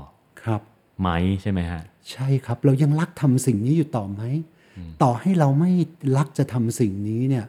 [0.42, 0.60] ครับ
[1.00, 1.08] ไหม
[1.42, 4.22] ใช่ไหมฮะ ใช่ครับ เรายังรักทำสิ่งนี้อยู่ต่อไหม
[5.02, 5.70] ต่อให้เราไม่
[6.16, 7.46] รักจะทำสิ่งนี้เนี่ย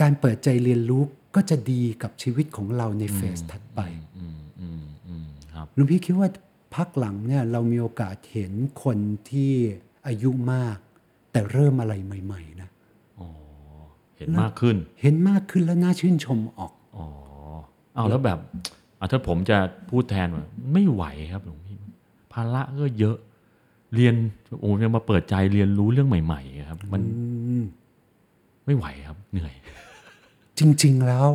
[0.00, 1.02] การเปิดใจเรียนรู้
[1.34, 3.80] ก็จะดีกับชีวิตของเราในเฟสถัดไป
[4.16, 6.28] อืมอืมอืมครับลุงพี่คิดว่า
[6.74, 8.52] พักหลังเนี่ยเรามีโอกาสเห็น
[8.84, 8.98] คน
[9.30, 9.52] ที่
[10.06, 10.76] อายุมาก
[11.32, 12.68] แต่เริ่มอะไรใหม่ ๆ นะ
[13.18, 13.28] อ๋อ
[14.18, 16.73] เห็นมากขึ้น เห็นมากขึ้นแล้วน่าชื่นชมออกอ๋อ
[17.94, 18.38] เอาแล้วแบบ
[18.98, 19.58] อะถ้าผมจะ
[19.90, 21.78] พูดแทนว่าไม่ไหวครับหลวงพี่
[22.32, 23.16] ภาระก็เยอะ
[23.94, 24.14] เรียน
[24.60, 27.02] โอ้จะมาเปิดใจเรียนรู้เรื่องใหม่ ๆ ครับ มัน
[28.66, 29.54] ไม่ไหวครับ เหนื่อย
[30.58, 31.26] จริง ๆแล้ว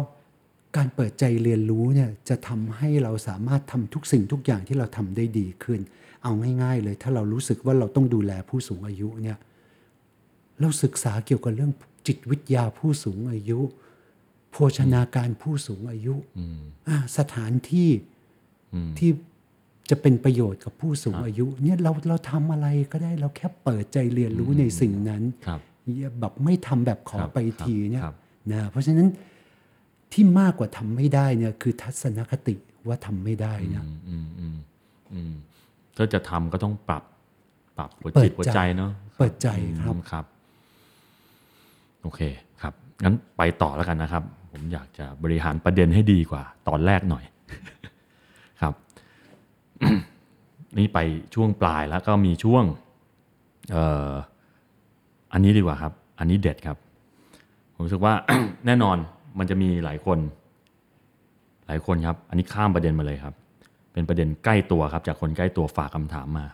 [0.78, 5.80] การเปิดใจเรียนรู้เนี่ยจะทำให้เราสามารถทำทุกสิ่งทุกอย่างที่เราทำได้ดีขึ้น
[6.24, 6.32] เอา
[6.64, 9.38] ง่าย ๆ เลย ถ้าเรารู้สึกว่าเราต้องดูแลผู้สูงอายุเนี่ย
[10.62, 11.72] เราศึกษาเกี่ยวกับเรื่อง
[12.08, 13.60] จิตวิทยาผู้สูงอายุ
[14.52, 16.16] โภชนาการผู้สูงอายุ
[16.88, 17.90] อ่าสถานที่
[19.00, 19.12] ที่
[19.90, 25.60] จะเป็นประโยชน์กับผู้สูงอายุ เนี่ยเราเราทำอะไรก็ได้เราแค่เปิดใจเรียนรู้ในสิ่งนั้นครับ
[25.98, 28.16] อย่าแบบไม่ทำแบบขอครับไปทีเนี่ยครับ
[28.52, 29.08] นะเพราะฉะนั้น
[30.12, 32.56] ที่มากกว่าทำไม่ได้เนี่ยคือทัศนคติ
[32.88, 34.58] ว่าทำไม่ได้นะอืมอืมอืม
[35.14, 35.34] อืม
[35.98, 37.04] ถ้าจะทำก็ต้องปรับ
[37.78, 39.48] ปรับหัวเปิจิดตหัวใจใจเนาะเปิดใจ
[39.82, 40.26] ครับอืมครับ
[42.02, 42.22] โอเค
[42.62, 47.26] ครับงั้นไปต่อแล้วกันนะครับ ผมอยากจะบริหารประเด็นให้ดีกว่า ตอนแรกหน่อย
[48.62, 48.74] ครับ
[50.78, 51.00] นี่ไป
[51.34, 52.64] ช่วงปลายแล้วก็มีช่วง
[53.72, 54.12] เอ่อ
[55.34, 56.78] อันนี้ดีกว่าครับ อันนี้เด็ดครับ
[57.74, 58.14] ผมรู้สึกว่า
[58.66, 58.98] แน่นอน
[59.40, 60.20] มันจะมีหลายคน
[61.68, 63.34] หลายคนครับ อันนี้ข้ามประเด็นมาเลยครับ
[63.94, 66.46] เป็นประเด็นใกล้ตัวครับ จากคนใกล้ตัวฝากคำถามมา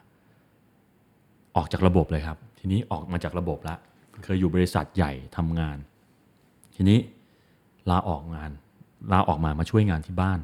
[1.55, 3.79] ออกจากระบบเลยครับ ทีนี้ออกมาจากระบบแล้ว
[4.23, 5.77] เคยอยู่บริษัทใหญ่ทำงาน
[6.75, 6.97] ทีนี้
[7.89, 8.51] ลาออกงาน
[9.13, 10.39] ลาออกมามาช่วยงานที่บ้าน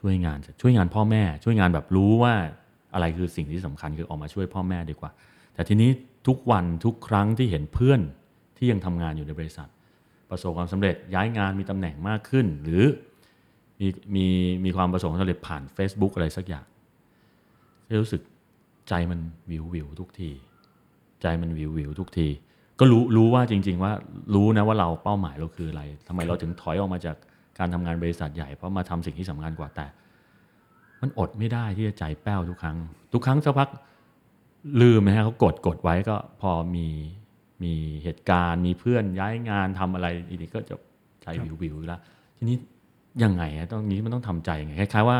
[0.00, 2.34] ช่วยงานช่วยงานพ่อแม่ ช่วยงานแบบรู้ว่า
[2.94, 5.10] อะไรคือสิ่งที่สำคัญคือออกมาช่วยพ่อแม่ดีกว่า
[5.54, 5.90] แต่ทีนี้
[6.26, 8.00] ทุกวันทุกครั้งที่เห็นเพื่อน
[8.56, 9.68] ที่ยังทำงานอยู่ในบริษัท
[10.30, 12.84] ประสบความสำเร็จย้ายงานมีตำแหน่งมากขึ้น หรือ
[13.80, 14.26] มีมี
[14.64, 16.64] มีความประสบความสำเร็จผ่าน Facebook อะไรสักอย่าง
[18.02, 18.22] รู้สึก
[18.88, 20.30] ใจมันวิววิวทุกที
[21.22, 22.28] ใจมันวิววิวทุกที
[22.78, 23.92] ก็รู้รู้ว่าจริง ๆ ว่า
[24.34, 27.16] รู้นะว่าเราเป้าหมายเราคืออะไรทำไมเราถึงถอยออกมาจาก
[27.58, 29.86] การทำงานบริษัทใหญ่เพราะมาทำสิ่งที่สำคัญกว่าแต่
[31.00, 32.76] มันอดไม่ได้ที่จะใจแป้วทุกครั้ง
[33.12, 33.68] ทุกครั้งสักพัก
[34.80, 36.86] ลืมนะฮะเขากดกดไว้ก็พอมี
[37.62, 37.72] มี
[38.04, 40.74] เหตุการณ์ มีเพื่อนย้ายงานทำอะไรอีกก็จะ
[41.22, 42.00] ใจหวิวหวิวๆแล้ว
[42.36, 42.56] ทีนี้
[43.22, 45.18] ยังไงอะต้องนี้มันต้องทำใจยังไงคล้ายๆว่า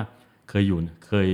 [0.49, 1.29] เคยอยู่เคย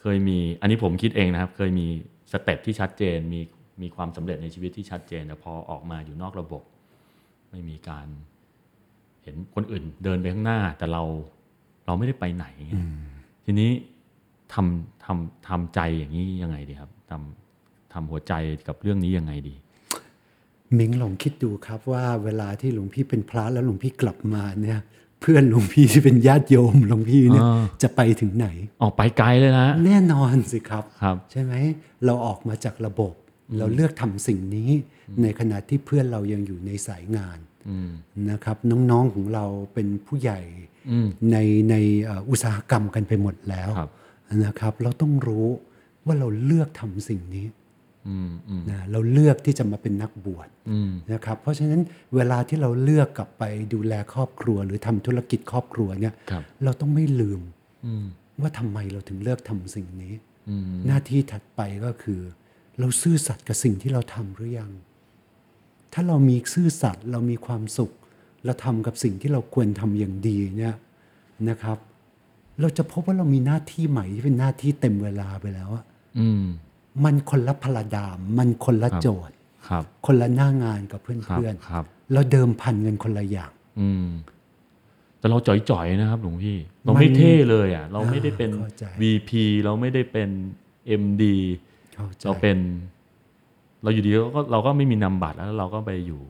[0.00, 1.86] เคยมีอันนี้ผมคิดเองนะครับ เคยมี
[2.32, 3.40] step ที่ชัดเจนมี
[3.82, 6.62] มีความสำเร็จในชีวิตที่ชัดเจนแต่พอออกมาอยู่นอกระบบ
[7.50, 8.06] ไม่มีการ
[9.22, 11.02] เห็นคนอื่นเดินไปข้างหน้า แต่เรา
[11.86, 12.46] เราไม่ได้ไปไหน
[13.44, 13.70] ทีนี้
[14.52, 18.32] ทำทำทำใจอย่างนี้ยังไงดีครับทำทำหัวใจ
[18.68, 19.54] กับเรื่องนี้ยังไงดี
[20.78, 24.80] มิงลองคิดดูครับว่าเวลาที่หลวงพี่เป็นพระแล้วหลวงพี่กลับมาเนี่ย
[25.20, 28.48] เพื่อนหลวงพี่ที่เป็นญาติโยมหลวงพี่เนี่ยอ่าจะไปถึงไหน
[28.82, 31.52] ออกไปไกลเลยนะ แน่นอนสิครับครับ ใช่ไหม
[32.04, 33.12] เราออกมาจากระบบ
[33.58, 34.70] เราเลือกทำสิ่งนี้
[35.22, 37.38] ในขณะที่เพื่อนเรายังอยู่ในสายงาน
[38.30, 38.56] นะครับ
[38.90, 40.40] น้องๆของเราเป็นผู้ใหญ่
[41.32, 41.36] ใน
[41.70, 43.90] ในเอ่ออุตสาหกรรมกันไปหมดแล้วครับ
[44.44, 45.46] นะครับ เราต้องรู้
[46.06, 47.46] ว่าเราเลือกทำสิ่งนี้
[48.08, 51.82] อืมอืมนะเราเลือกที่จะมาเป็นนักบวชอืมนะครับ เพราะฉะนั้น
[52.14, 53.42] เวลาที่เราเลือกกลับไป
[53.74, 57.40] ดูแลครอบครัว หรือทำธุรกิจครอบครัวเนี่ยครับเราต้องไม่ลืม
[57.86, 58.06] อืม
[58.40, 60.14] ว่าทำไมเราถึงเลือกทำสิ่งนี้
[60.48, 62.20] อืมหน้าที่ถัดไปก็คือ
[62.80, 64.70] เราซื่อสัตย์กับสิ่งที่เราทำหรือยัง
[65.92, 67.92] ถ้าเรามีซื่อสัตย์เรามีความสุข
[68.44, 70.74] เราทำกับสิ่งที่เราควรทำอย่างดีเนี่ย
[71.48, 71.78] นะครับ
[72.60, 75.84] เราจะพบว่าเรามีหน้าที่ใหม่ที่เป็นหน้าที่เต็มเวลาไปแล้วอะ
[76.18, 76.44] อืม
[77.04, 79.36] มันคนละพลดาม มันคนละครับโจทย์
[79.68, 84.08] ครับคนละหน้างานกับเครับพื่อนครับๆเราเดิมพันเงินคนละอย่าง อืม
[85.18, 89.30] แต่เราจ่อยๆนะครับหลวงพี่ เรามันไม่เท่เลยอะ เราไม่ได้เป็นเข้าใจ VP
[89.64, 90.30] เราไม่ได้เป็น
[91.02, 91.24] MD
[91.94, 92.58] เข้าใจเราเป็น
[93.82, 96.20] เราอยู่ดีเราก็เราก็ไม่มีนามบัตรแล้วเราก็ไปอยู่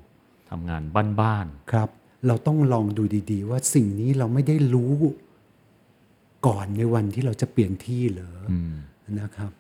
[0.51, 0.83] ทำงาน
[1.21, 1.89] บ้านครับ
[2.27, 4.95] เราต้องลองดูดีๆ ว่าสิ่งนี้เราไม่ได้รู้
[6.47, 8.75] ก่อนในวันที่เราจะเปลี่ยนที่เหรอๆอืม
[9.21, 9.53] นะครับ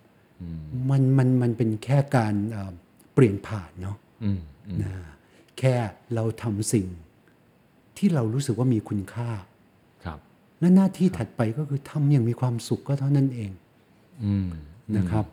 [0.90, 2.73] มันมันมันเป็นแค่การเอ่อ
[3.14, 4.93] เปลี่ยนผ่านเนาะอืมอืมนะ
[5.59, 5.75] แค่
[6.14, 6.87] เราทำสิ่ง
[7.97, 9.31] ที่เรารู้สึกว่ามีคุณค่า
[10.05, 10.19] ครับ
[10.61, 13.51] และหน้าที่ถัดไปก็คือทำอย่างมีความสุขก็เท่านั้นเอง
[14.25, 14.49] อืม
[14.97, 15.25] นะครับ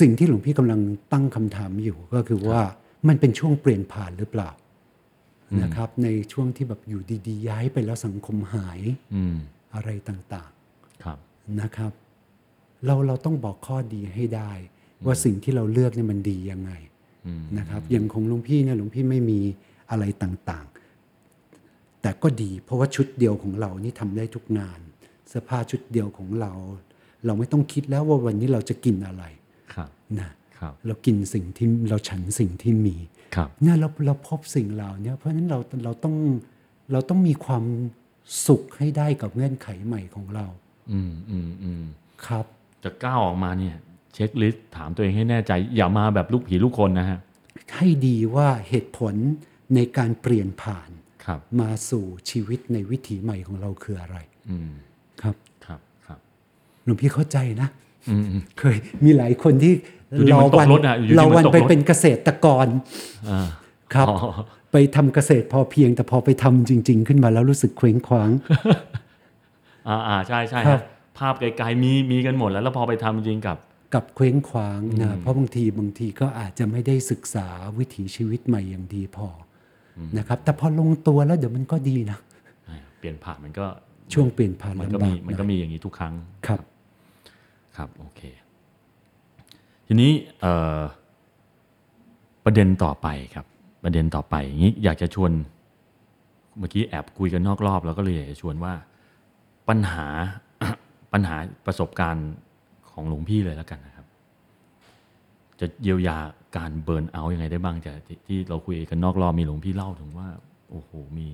[0.00, 0.80] สิ่งที่หลวงพี่กำลัง
[1.12, 2.60] ตั้งคำถามอยู่ก็คือว่า
[3.08, 4.50] มันเป็นช่วงเปลี่ยนผ่านหรือเปล่า
[5.62, 8.80] นะครับ ในช่วงที่แบบอยู่ดีๆ ย้ายไปแล้วสังคมหาย
[9.14, 9.36] อืม
[9.74, 10.50] อะไรต่าง
[11.04, 11.92] ครับๆนะครับ
[12.86, 14.52] เราเราต้องบอกข้อดีให้ได้
[15.04, 16.72] ว่าสิ่งที่เราเลือกเนี่ยมันดียังไง
[17.26, 19.40] อืมนะครับ อย่างของหลวงพี่เนี่ยหลวงพี่ไม่มี
[19.90, 24.80] อะไรต่างๆ แต่ก็ดีเพราะว่าชุดเดียวของเรานี่ทำได้ทุกงาน
[25.28, 26.52] เสื้อผ้าชุดเดียวของเรา
[27.26, 29.45] เราไม่ต้องคิดแล้วว่าวันนี้เราจะกินอะไรครับ
[30.20, 32.96] นะครับเรากินสิ่งที่เราฉันสิ่งที่มี
[33.36, 36.14] ครับเนี่ยเราเราพบสิ่งเหล่านี้เพราะฉะนั้นเราเราต้อง
[36.92, 37.64] เราต้องมีความ
[38.46, 40.46] สุขให้ได้กับเงื่อนไขใหม่ของเรา
[40.92, 41.84] อืมอืมอืม
[42.26, 42.44] ครับ
[42.84, 43.76] จะก้าวออกมาเนี่ย
[44.14, 47.18] เช็คลิสต์ถามตัวเองให้แน่ใจ อย่ามาแบบลูกผีลูกคนนะฮะ
[47.76, 49.14] ให้ดีว่าเหตุผล
[49.74, 50.90] ในการเปลี่ยนผ่าน
[51.24, 54.18] ครับมาสู่ชีวิตในวิถีใหม่ของเราคืออะไร
[54.50, 54.70] อืม
[55.22, 56.18] ครับ ครับ ครับ
[56.84, 57.85] หลวงพี่เข้าใจนะอืมอืม
[58.58, 59.74] เคยมีหลายคนที่
[60.14, 62.66] อยู่ดีมันตกรถอะอยู่ดีรอมันวันตกรถไปเป็นเกษตรกร
[63.28, 63.46] อ่า
[63.94, 64.16] ครับอ๋อ
[64.72, 68.30] ไปทำเกษตรพอเพียงแต่พอไปทำจริง ๆ ขึ้นมาแล้วรู้สึกเคว้งคว้าง
[69.88, 70.82] อ่าอ่าใช่ใช่ครัฮะบ
[71.18, 73.58] ภาพไกลๆมีมีกันหมดแล้วแล้วพอไปทำจริงกับ
[73.94, 77.46] กับเคว้งคว้างนะเพราะบางทีบางทีก็อาจจะไม่ได้ศึกษา
[77.78, 79.28] วิถีชีวิตใหม่อย่างดีพอ
[79.96, 82.18] อนะครับ แต่พอลงตัวแล้วเดี๋ยวมันก็ดีนะ
[82.98, 83.66] เปลี่ยนผ่านมันก็
[84.12, 86.12] ช่วงเปลี่ยนผ่านมันก็ลำบามีกมันก็หอยมีอย่างนี้ทุกครั้ง
[86.46, 86.60] ครับ
[87.76, 88.20] ครับโอเค
[89.86, 90.80] ทีนี้เอ่อ
[92.44, 93.46] ประเด็นต่อไปครับ
[93.84, 95.30] ประเด็นต่อไปอย่างนี้อยากจะชวน
[96.58, 98.72] เมื่อกี้แอบคุยกันนอกรอบ แล้วก็เลยอยากจะชวนว่า
[99.68, 100.06] ปัญหา
[101.12, 101.36] ปัญหา
[101.66, 102.30] ประสบการณ์
[102.90, 104.06] ของหลวงพี่เลยแล้วกันนะครับ
[105.60, 106.18] จะเยียวยา
[106.56, 110.28] การเบิร์นเอาท์ยังไงได้บ้างจากที่ที่เราคุยกันนอกรอบมีหลวงพี่เล่าถึงว่า
[110.70, 111.28] โอ้โหมี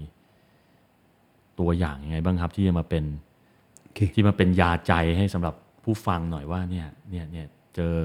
[1.59, 3.05] ตัวอย่างยังไงบ้างครับ ที่จะมาเป็น
[3.81, 7.97] โอเคที่มาเป็นยาใจให้สำหรับ ผู้ฟังหน่อยว่าเนี่ยเนี่ยเนี่ยเจอ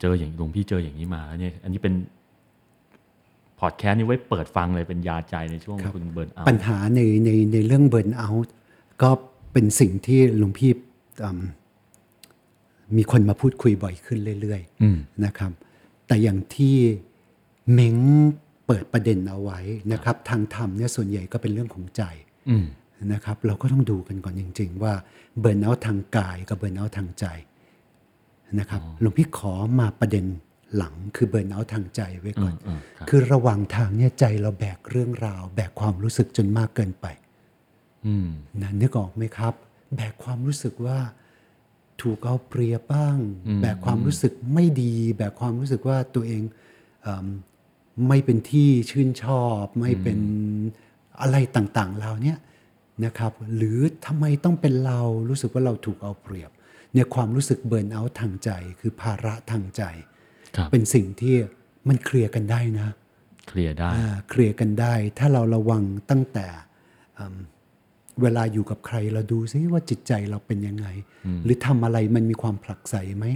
[0.00, 1.94] เจออย่างหลวงพี่เจออย่างนี้มาแล้วเนี่ยอันนี้เป็น
[3.60, 8.54] พอดแคสต์นี้ไว้เปิดฟังเลยเป็นยาใจในช่วงครับคุณเบิร์นเอาปัญหาในในในเรื่องเบิร์นเอาท์
[9.02, 9.10] ก็
[9.52, 10.70] เป็นสิ่งที่หลวงพี่
[11.24, 11.42] อืม
[12.96, 15.52] มีคนมาพูดคุยบ่อยขึ้นเรื่อยอืมๆนะครับ
[16.06, 16.76] แต่อย่างที่
[17.72, 17.96] เม้ง
[18.66, 19.60] เปิดประเด็นเอาไว้
[19.92, 22.02] นะครับ ทางธรรมเนี่ยส่วนใหญ่ก็เป็นเรื่องของใจ
[22.48, 22.64] อืม
[23.12, 24.94] นะครับ เราก็ต้องดูกันก่อนจริง ๆ ว่า
[25.38, 27.26] เบิร์นเอาท์ทางกายกับเบิร์นเอาท์ทางใจ
[28.58, 30.24] นะครับหลวงพี่ขอมาประเด็น
[30.76, 37.06] หลังคือเบิร์นเอาท์ทางใจไว้ก่อนอืมครับคือระหว่างทางเนี่ยใจเราแบกเรื่องราว แบกความรู้สึกจนมากเกินไป
[38.06, 38.28] อืม
[38.62, 39.54] นะนึกออกไหมครับ
[39.96, 40.98] แบกความรู้สึกว่า
[42.02, 43.18] ถูกเอาเปรียบบ้าง
[43.60, 46.42] แบกความรู้สึกไม่ดี แบกความรู้สึกว่าตัวเอง
[47.02, 47.26] เอิ่ม
[48.08, 50.18] ไม่เป็นที่ชื่นชอบ ไม่เป็น
[51.20, 52.38] อะไรต่างๆเราเนี่ย
[53.04, 56.50] นะครับ หรือทำไมต้องเป็นเรารู้สึกว่าเราถูกเอาเปรียบ
[56.92, 59.82] เนี่ยความรู้สึกเบิร์นเอาท์ทางใจ คือภาระทางใจ
[60.56, 61.34] ครับเป็นสิ่งที่
[61.88, 62.94] มันเคลียร์กันได้นะ
[63.48, 66.46] เคลียร์ได้อ่าเคลียร์กันได้ ถ้าเราระวังตั้งแต่
[67.18, 67.38] อืม
[68.22, 70.86] เวลาอยู่กับใครเราดูซิว่าจิตใจเราเป็นยังไง
[71.44, 73.26] หรือทำอะไรมันมีความผลักไสไหม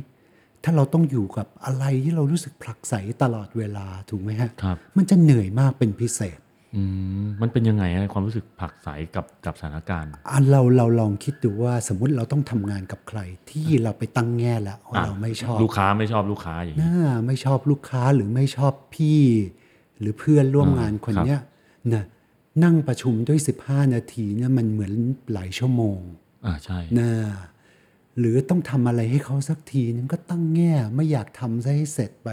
[0.65, 6.42] ถ้าเราต้องอยู่กับอะไรที่เรารู้สึกผลักไสตลอดเวลาถูกไหมฮะครับมันจะเหนื่อยมากเป็นพิเศษอื
[7.23, 19.23] มมันเป็นยังไงฮะความรู้สึกผลักไสกับกับสถานการณ์อันเราเราลองคิดดูว่าสมมุติเราต้องทำงานกับใคร ที่เราไปตั้งแง่แล้วว่าอะเราไม่ชอบลูกค้าไม่ชอบลูกค้าอย่างนี้น่าไม่ชอบลูกค้าหรือไม่ชอบพี่
[20.01, 21.41] หรือเพื่อนร่วมงานคนครับเนี้ย
[21.95, 22.05] นะ
[22.65, 24.93] นั่งประชุมด้วย 15 นาทีเนี่ยมันเหมือน
[25.33, 25.99] หลายชั่วโมง
[26.47, 27.11] อ่าใช่นะ
[28.19, 32.29] หรือต้องทำอะไรให้เขาสักทีนึงก็ตั้งแง่ไม่อยากทำซะให้เสร็จไป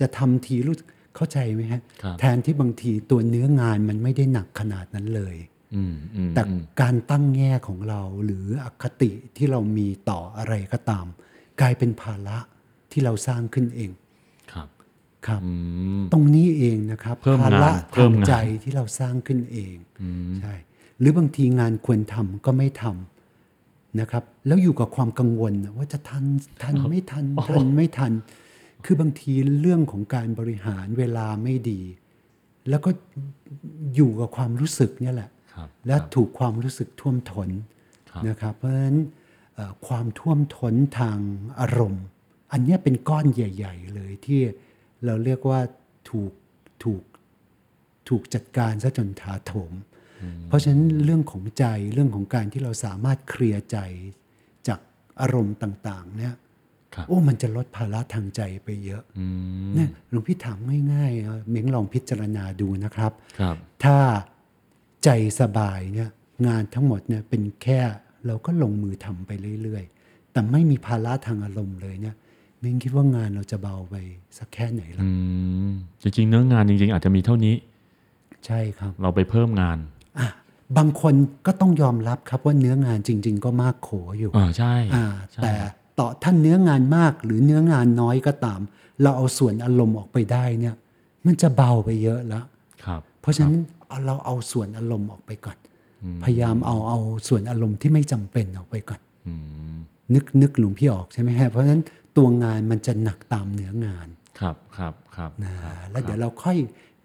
[0.00, 0.76] จะทำทีรู้
[1.16, 5.36] เข้าใจไหมฮะครับแทนที่บางทีตัวเนื้องานมันไม่ได้หนักขนาดนั้นเลย
[5.74, 6.42] อืมอืมแต่
[6.80, 11.06] การตั้งแง่ของเราหรืออคติที่เรามีต่ออะไรก็ตาม
[11.60, 12.38] กลายเป็นภาระ
[12.92, 13.90] ที่เราสร้างขึ้นเอง
[14.52, 14.68] ครับ
[15.26, 15.52] ครับอื
[16.00, 19.76] มตรงนี้เองนะครับเพิ่มงานภาระเพิ่ทามงงานใจที่เราสร้างขึ้นเอง
[20.40, 20.54] ใช่
[20.98, 26.24] หรือบางทีงานควรทำก็ไม่ทำนะครับ แล้วอยู่กับความกังวลนะว่าจะทัน
[26.62, 28.12] ทันไม่ทันทันไม่ทัน
[28.84, 31.80] คือบางทีเรื่องของการบริหารเวลาไม่ดี
[32.68, 32.90] แล้วก็
[33.94, 37.48] อยู่กับความรู้สึกเนี่ยแหละครับและถูกความรู้สึกท่วมทน
[38.10, 38.98] ครับนะครับ เพราะฉะนั้น
[39.54, 41.18] เอ่อความท่วมท้นทาง
[41.60, 42.04] อารมณ์
[42.52, 44.40] อันเนี้ยเป็นก้อนใหญ่ ๆ เลยที่
[45.04, 45.60] เราเรียกว่า
[46.10, 46.32] ถูก
[46.84, 47.02] ถูก
[48.08, 49.72] ถูกจัดการซะจนถาโถม
[50.48, 53.78] เพราะฉะนั้นเรื่องของใจเรื่องของการที่เราสามารถเคลียร์ใจ
[54.68, 54.80] จาก
[55.20, 56.40] อารมณ์ต่าง ๆ เนี่ยครับ
[57.08, 59.26] โอ้มันจะลดภาระทางใจไปเยอะอื
[59.68, 60.58] มเนี่ยหลวงพี่ถาม
[60.92, 63.96] ง่ายๆอะเม้งลองพิจารณาดูนะครับครับถ้า
[65.04, 65.08] ใจ
[65.40, 66.08] สบายเนี่ย
[66.46, 67.80] งานทั้งหมดเนี่ยเป็นแค่
[68.26, 69.30] เราก็ลงมือทำไป
[69.62, 72.16] เรื่อยๆ แต่ไม่มีภาระทางอารมณ์เลยเนี่ย
[72.60, 73.94] เม้งคิดว่างานเราจะเบาไป
[74.38, 75.10] สักแค่ไหนล่ะอื
[75.68, 77.54] มจริงๆเนื้องานจริง ๆ อาจจะมีเท่านี้
[78.46, 79.78] ใช่ครับ เราไปเพิ่มงาน
[80.18, 80.28] อะ
[80.76, 81.14] บางคน
[81.46, 85.54] ก็ต้องยอมรับครับว่าเนื้องานจริง ๆ ก็มากโขอยู่อ่าใช่อ่าใช่แต่
[85.98, 88.60] ต่อท่านเนื้องานมากหรือเนื้องานน้อยก็ตาม
[89.02, 90.74] เราเอาส่วนอารมณ์ออกไปได้เนี่ย
[91.26, 92.44] มันจะเบาไปเยอะแล้ว
[92.84, 93.56] ครับ เพราะฉะนั้น
[93.88, 95.58] เอาเราเอาส่วนอารมณ์ออกไปก่อน
[96.24, 99.34] พยายามเอาเอาส่วนอารมณ์ที่ไม่จำเป็นออกไปก่อนอื
[99.74, 99.76] ม
[100.14, 101.82] นึกนึกหลวงพี่ออกใช่ไหมฮะเพราะฉะนั้น
[102.16, 104.08] ตัวงานมันจะหนักตามเนื้องาน
[104.40, 105.52] ครับครับครับนะ
[105.90, 106.56] แล้วเดี๋ยวเราค่อย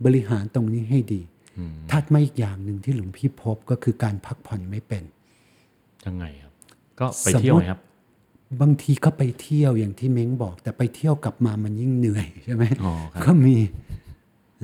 [0.06, 1.22] บริหารตรงนี้ให้ดี
[1.92, 5.04] ถัดมาอีกอย่างหนึ่งที่หลวงพี่พบก็คือการพักผ่อนไม่เป็น
[6.06, 6.54] ยังไงครับ
[7.00, 7.80] ก็ไปสมมุติเที่ยวไหมครับ
[8.62, 13.58] บางทีก็ไปเที่ยวอย่างที่เม้งบอก แต่ไปเที่ยวกลับมามันยิ่งเหนื่อยใช่ไหมอ๋อครับก็มี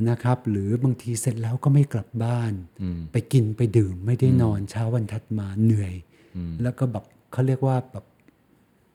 [0.10, 5.94] นะครับ หรือบางทีเสร็จแล้วก็ไม่กลับบ้านอืมไปกินไปดื่มไม่ได้นอนเช้าวันถัดมาเหนื่อย
[6.62, 8.06] แล้วก็แบบเขาเรียกว่าแบบ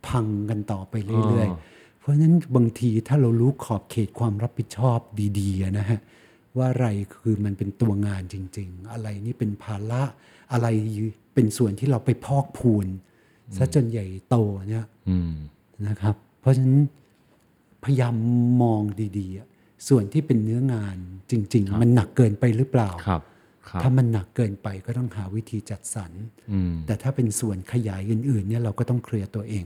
[0.06, 0.94] พังกันต่อไป
[1.28, 4.98] เรื่อยอ๋อๆเพราะฉะนั้นบางทีถ้าเรารู้ขอบเขตความรับผิดชอบ
[5.38, 6.00] ดีๆอะนะฮะ
[6.56, 10.02] ว่าอะไรคือมันเป็นตัวงานจริง ๆ อะไรนี่เป็นภาระ
[10.52, 10.66] อะไร
[11.34, 12.86] เป็นส่วนที่เราไปพอกพูน
[13.56, 14.36] ซะจนใหญ่โต
[14.70, 15.32] เนี่ยอืม
[15.88, 16.78] นะครับ เพราะฉะนั้น
[17.84, 18.14] พยายาม
[18.62, 18.82] มอง
[19.18, 19.48] ดีๆอะ
[19.88, 20.96] ส่วนที่เป็นเนื้องาน
[21.30, 23.22] จริง ๆ มันหนักเกินไปหรือเปล่าครับ
[23.68, 26.12] ครับถ้ามันหนักเกินไปก็ต้องหาวิธีจัดสรร
[26.52, 29.64] อืมแต่ถ้าเป็นส่วนขยายอื่น ๆ เนี่ยเราก็ต้องเคลียร์ตัวเอง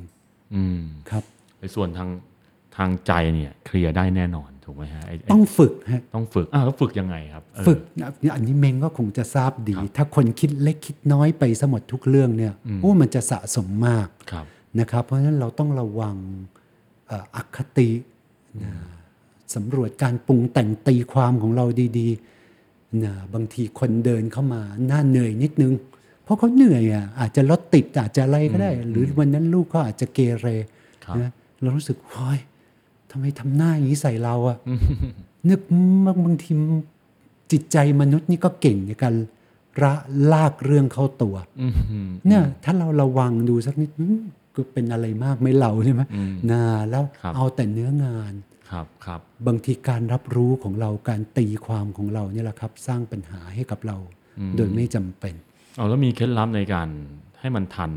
[0.55, 1.25] อืมครับ
[1.61, 2.11] ในส่วนทาง
[2.77, 14.47] ทางใจเนี่ยเคลียร์ได้แน่นอน ถูกไหมฮะไอ้ไอ้ต้องฝึกฮะต้องฝึกอ้าวแล้วฝึกยังไงครับเออฝึกนะอันนี้เมงก็คงจะทราบดี ถ้าคนคิดเล็กคิดน้อยไปสมดทุกเรื่องเนี่ยโอ้มันจะสะสมมากครับ
[14.81, 16.17] นะครับ เพราะฉะนั้นเราต้องระวัง
[17.09, 17.91] เอ่ออคติ
[18.63, 18.73] นะ
[19.55, 21.67] สำรวจการปรุงแต่งตีความของเรา
[21.99, 25.73] ดีๆนะบางทีคนเดินเข้ามาหน้าเหนื่อยนิดนึง
[26.25, 30.47] เพราะเขาเหนื่อยอะอาจจะรถติดอาจจะอะไรก็ได้ หรือวันนั้นลูกก็อาจจะเกเร
[31.05, 32.39] ครับนะเรารู้สึกเฮ้ย
[33.17, 34.59] ทำไมทำหน้าอย่างนี้ใส่เราอะ
[35.49, 35.61] นึก
[36.05, 36.53] บางบางที
[37.53, 39.15] จิตใจมนุษย์นี่ก็เก่งในการ
[39.83, 39.93] ระ
[40.33, 41.67] ลากเรื่องเข้าตัวอื
[42.07, 44.21] มเนี่ยถ้าเราระวังดูสักนิดอืม
[44.55, 48.33] ก็เป็นอะไรมากไหม่เราใช่ไหมอืมนะแล้วครับเอาแต่เนื้องาน
[48.71, 53.97] ครับครับบางทีการรับรู้ของเราการตีความของเราเนี่ยแหละครับ สร้างปัญหาให้กับเรา
[54.57, 55.35] โดยไม่จำเป็น
[55.77, 56.89] เอาแล้วมีเคล็ดลับในการ
[57.41, 57.93] ให้มันทัน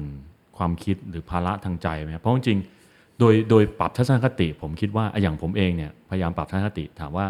[0.58, 2.77] ความคิดหรือภาระทางใจไหมครับเพราะจริงๆ
[3.20, 7.28] โดยโดยปรับทัศนคติ ผมคิดว่าอย่างผมเองเนี่ยพยายามปรับทัศนคติถามว่า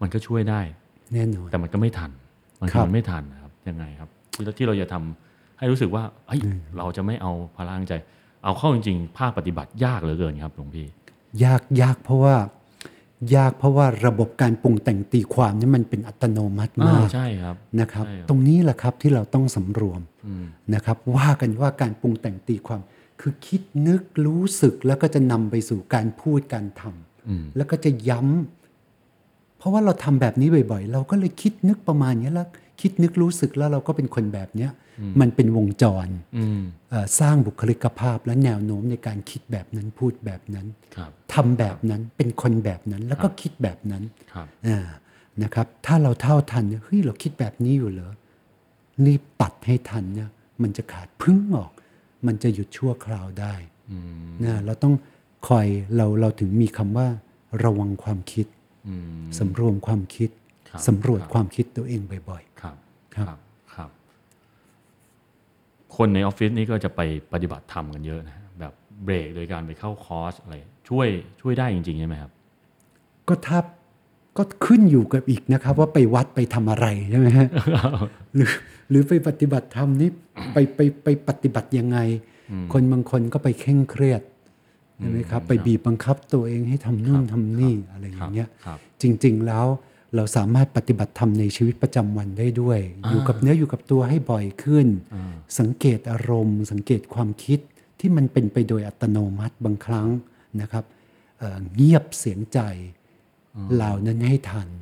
[0.00, 0.60] มันก็ช่วยได้
[1.12, 2.10] แน่นอนแต่มันก็ไม่ทัน
[2.60, 6.40] มันครับมันไม่ทันนะครับยังไงครับที่ที่เราจะทำให้รู้สึกว่าเอ้ย
[6.78, 7.94] เราจะไม่เอาภาระทางใจ
[8.44, 10.86] เอาเข้าจริงๆภาคปฏิบัติยากเหลือเกินครับหลวงพี่
[11.44, 12.36] ยากยากเพราะว่า
[13.36, 22.80] ยากเพราะว่าระบบการปรุงแต่งตีความนี่มันเป็นอัตโนมัติอ่ามากใช่ครับนะครับใช่ครับ ตรงนี้แหละครับที่เราต้องสำรวมอืมนะครับ ว่ากันว่าการปรุงแต่งตีความ
[23.26, 32.48] คือคิดนึกรู้สึกแล้วก็จะนำไปสู่การพูดการทำอืมแล้วก็จะย้ำเพราะว่าเราทำแบบนี้บ่อย ๆ เราก็เลยคิดนึกประมาณนี้แล้ว
[32.80, 34.70] คิดนึกรู้สึกแล้วเราก็เป็นคนแบบเนี้ย
[35.20, 36.08] มันเป็นวงจร
[36.38, 44.86] อืมเอ่อสร้างบุคลิกภาพและแนวโน้มในการคิดแบบนั้นพูดแบบนั้นครับทำแบบนั้นเป็นคนแบบนั้นแล้วก็คิดแบบนั้นครับอ่า
[45.42, 48.12] นะครับ ถ้าเราเท่าทันเนี่ยเฮ้ยเราคิดแบบนี้อยู่เหรอ
[49.06, 50.30] รีบตัดให้ทันเนี่ย
[50.62, 51.70] มันจะขาดพึ่งออก
[52.26, 53.54] มันจะหยุดชั่วคราวได้
[53.90, 53.96] อื
[54.30, 54.94] มนะเราต้อง
[55.48, 57.06] คอยเราเราถึงมีคำว่า
[57.64, 58.46] ระวังความคิด
[58.88, 60.30] อืมสำรวมความคิด
[60.68, 62.76] ครับสำรวจความคิดตัวเองบ่อยครับ
[63.14, 63.38] ครับ
[63.74, 63.90] ครับ
[65.96, 67.00] คนในออฟฟิศนี่ก็จะไป
[67.32, 68.72] ปฏิบัติธรรมกันเยอะนะ แบบ
[69.04, 70.54] เบรกโดยการไปเข้าคอร์สอะไร
[70.88, 71.06] ช่วย
[71.40, 72.30] ช่วยได้จริงๆใช่ไหมครับ
[73.28, 73.58] ก็ถ้า
[74.36, 77.48] ก็ขึ้นอยู่กับอีกนะครับ ว่าไปวัดไปทำอะไรใช่ไหมฮะ
[78.34, 78.50] หรือ
[78.88, 80.10] หรือไปปฏิบัติธรรมนี่
[80.52, 81.98] ไปไปไปปฏิบัติยังไง
[82.72, 84.22] คนบางคนก็ไปเคร่งเครียด
[84.98, 89.66] ใช่ไหมครับ ไปบีบบังคับตัวเองให้ทำนู่นทำนี่อะไรอย่างเงี้ยครับจริง ๆแล้ว
[90.16, 94.86] เราสามารถปฏิบัติธรรมในชีวิตประจำวันได้ด้วย อยู่กับเนื้ออยู่กับตัวให้บ่อยขึ้น
[95.58, 97.60] สังเกตอารมณ์ สังเกตความคิด
[98.00, 100.08] ที่มันเป็นไปโดยอัตโนมัติบางครั้ง
[100.60, 100.84] นะครับ
[101.38, 102.58] เอ่อเงียบเสียงใจ
[103.74, 104.72] เหล่านั้นให้ทันห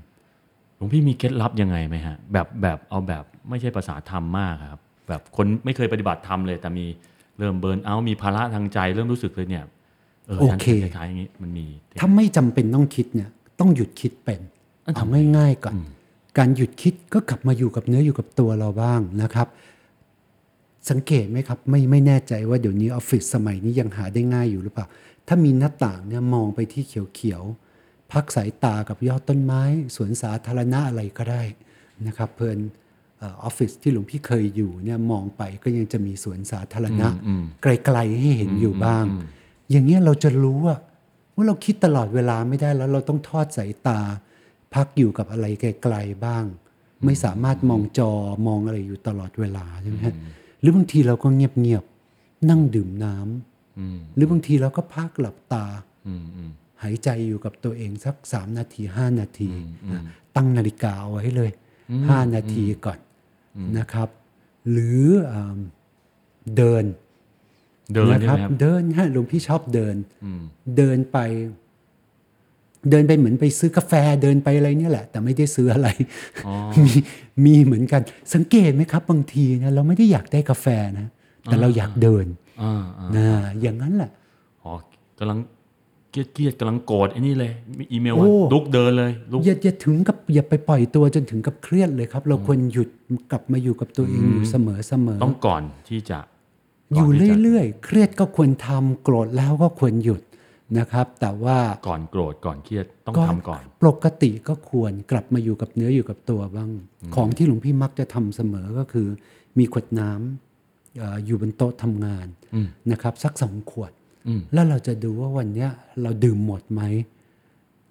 [0.82, 6.86] ลวงพี่มีเคล็ดลับยังไงไหมฮะแบบแบบเอาแบบไม่ใช่ภาษาธรรมมากครับ แบบคนไม่เคยปฏิบัติธรรมเลย แต่มี
[7.38, 9.64] เริ่มเบิร์นเอาท์มีภาระทางใจเริ่มรู้สึกเลยเนี่ย
[10.26, 11.66] เออโอเคฉันคล้ายๆอย่างนี้มันมี
[11.98, 14.40] ถ้าไม่จำเป็นต้องคิดเนี่ย ต้องหยุดคิดเป็น
[14.84, 15.74] อะเอาง่ายๆก่อน
[16.38, 19.48] การหยุดคิดก็กลับมาอยู่กับเนื้ออยู่กับตัวเราบ้างนะครับ
[20.90, 24.86] สังเกตไหมครับ ไม่ไม่แน่ใจว่าเดี๋ยวนี้ออฟฟิศสมัยนี้ยังหาได้ง่ายอยู่หรือเปล่า
[25.28, 27.71] ถ้ามีหน้าต่างเนี่ยมองไปที่เขียวๆ
[28.12, 29.62] พักสายตากับยอดต้นไม้
[29.96, 31.42] สวนสาธารณะอะไรก็ได้
[32.06, 32.58] นะครับเพลิน
[33.18, 37.08] เออออฟฟิศที่หลวงพี่เคยอยู่เนี่ยมองไปก็ยังจะมีสวนสาธารณะ
[37.62, 39.04] ไกลๆให้เห็นอยู่บ้าง
[39.70, 40.76] อย่างเงี้ยเราจะรู้ว่า
[41.34, 44.00] ว่าเราคิดตลอดเวลาไม่ได้แล้วเราต้องทอดสายตา
[44.74, 46.44] พักอยู่กับอะไรไกลๆบ้าง
[47.04, 48.12] ไม่สามารถมองจอ
[48.46, 50.14] มองอะไรอยู่ตลอดเวลาใช่ไหมฮะ
[50.60, 55.64] หรือบางทีเราก็เงียบๆนั่งดื่มน้ำหรือบางทีเราก็พักหลับตา
[56.06, 56.50] อืมอืม
[56.82, 59.48] หายใจอยู่กับตัวเองสักสามนาทีห้านาที
[59.92, 60.02] นะ
[60.36, 61.50] ตั้งนาฬิกาเอาไว้เลย
[62.08, 62.98] ห้านาทีก่อน
[63.78, 64.08] นะครับ
[64.70, 65.58] หรืออ่า
[66.56, 66.84] เดิน
[67.94, 69.96] เดินนะใช่ครัไหมครับ เดินฮะหลวงพี่ชอบเดิน
[70.76, 71.18] เดินไป
[72.90, 73.92] เดินไปเหมือนไปซื้อกาแฟ
[74.22, 75.88] เดินไปอะไรเนี่ยแหละ แต่ไม่ได้ซื้ออะไร
[76.84, 76.92] มี
[77.44, 78.02] มีเหมือนกัน
[78.34, 80.66] สังเกตไหมครับ บางทีนะเราไม่ได้อยากได้กาแฟ
[81.00, 81.08] นะ
[81.44, 82.26] แต่เราอยากเดิน
[82.62, 83.26] อ่าอ่านะ
[83.62, 84.10] อย่างนั้นแหละ
[84.62, 84.72] อ๋อ
[85.18, 85.38] กำลัง
[86.12, 92.88] เกลียดเกลียดกำลังโกรธไอ้นี่เลยมีอีเมลโอ้ว่าลุกเดินเลยลุกอย่าอย่าถึงกับอย่าไปปล่อยตัวจนถึงกับเครียดเลยครับ เราควรหยุด
[93.30, 96.18] กลับมาอยู่กับตัวเองอยู่เสมอเสมอต้องก่อนที่จะ
[96.94, 100.22] อยู่ก่นที่จะเรื่อยๆ เครียดก็ควรทำโกรธแล้วก็ควรหยุด
[100.78, 106.70] นะครับ แต่ว่าก่อนโกรธก่อนเครียดต้องทำก่อน ปกติก็ควรกลับมาอยู่กับเนื้ออยู่กับตัวบ้าง
[107.14, 109.08] ของที่หลวงพี่มักจะทำเสมอก็คือ
[109.58, 112.26] มีขวดน้ำเอ่ออยู่บนโต๊ะทำงาน
[112.90, 113.92] นะครับ สักสองขวด
[114.52, 115.70] แล้วเราจะดูว่าวันเนี้ย
[116.02, 116.82] เราดื่มหมดไหม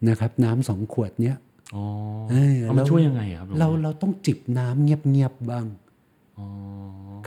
[0.08, 1.36] นะครับ น้ำสองขวดเนี้ย
[1.76, 1.84] อ๋อ
[2.30, 5.66] เอ้ยเอามันช่วยยังไงครับหลวงเราพี่เราต้องจิบน้ำเงียบๆบ้าง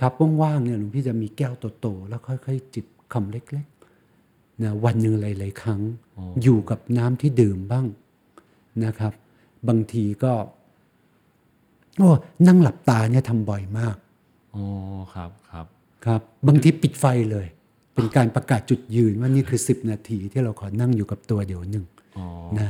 [0.00, 0.12] ครับ
[0.42, 5.80] ว่างๆเนี่ยหลวงพี่จะมีแก้วโตๆแล้วค่อยๆจิบคำเล็กๆนะวันหนึ่งหลายๆครั้ง
[6.42, 7.86] อยู่กับน้ำที่ดื่มบ้าง
[8.84, 9.12] นะครับ
[9.68, 10.32] บางทีก็
[11.98, 12.10] โอ้
[12.46, 13.96] นั่งหลับตาเนี่ยทำบ่อยมาก
[14.54, 14.64] อ๋อ
[15.14, 15.66] ครับครับ
[16.06, 17.46] ครับ บางทีปิดไฟเลย
[17.94, 21.84] เป็นการประกาศจุดยืนว่านี่คือ 10 นาทีที่เราขอนั่งอยู่กับตัวเดี๋ยวหนึ่ง
[22.18, 22.26] อ๋อ
[22.58, 22.68] นะ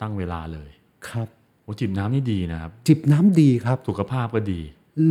[0.00, 0.70] ตั้งเวลาเลย
[1.08, 1.28] ครับ
[1.62, 4.60] โอ้จิบน้ำนี่ดีนะครับ จิบน้ำดีครับสุขภาพก็ดี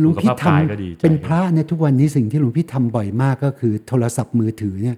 [0.00, 4.96] หลวงสุขพี่ภาพทกายก็ดีใจำเป็นพระในยทุกวันนี้สิ่งที่หลวงพี่ทำบ่อยมากก็คือโทรศัพท์มือถือเนี่ย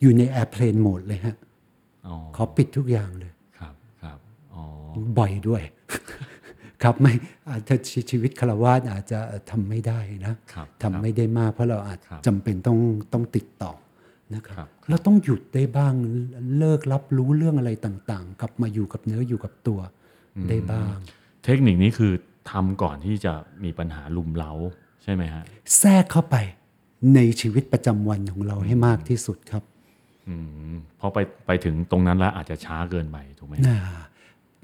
[0.00, 1.36] อยู่ในแอร์เพลนโหมดเลยฮะ
[2.06, 4.18] อ๋อขอปิดทุกอย่างเลย ครับครับ
[4.54, 4.62] อ๋อ
[5.18, 5.62] บ่อยด้วย
[6.84, 7.12] ครับไม่
[7.50, 9.20] อาจจะชีชีวิตคารวาสอาจจะ
[9.50, 12.78] ทำไม่ได้นะครับทำไม่ได้มาก เพราะเราอาจครับจำเป็นต้อง
[13.12, 13.72] ต้องติดต่อ
[14.34, 15.92] นะคครัรับบเราต้องหยุดได้บ้าง
[16.58, 19.80] เลิกรับรู้เรื่องอะไรต่างๆ กลับมาอยู่กับเนื้ออยู่กับตัว
[20.48, 20.96] ได้บ้าง
[21.44, 22.12] เทคนิคนี้คือ
[22.50, 23.32] ทำก่อนที่จะ
[23.64, 24.52] มีปัญหาลุมเล้า
[25.02, 25.42] ใช่ไหมฮะ
[25.78, 26.36] แทรกเข้าไป
[27.14, 29.62] ในชีวิตประจำวันของเราให้มากที่สุดครับ
[30.28, 30.34] อื
[30.72, 33.78] มพอไปไปถึงตรงนั้นแล้วอาจจะช้าเกินไปถูกไหมน่า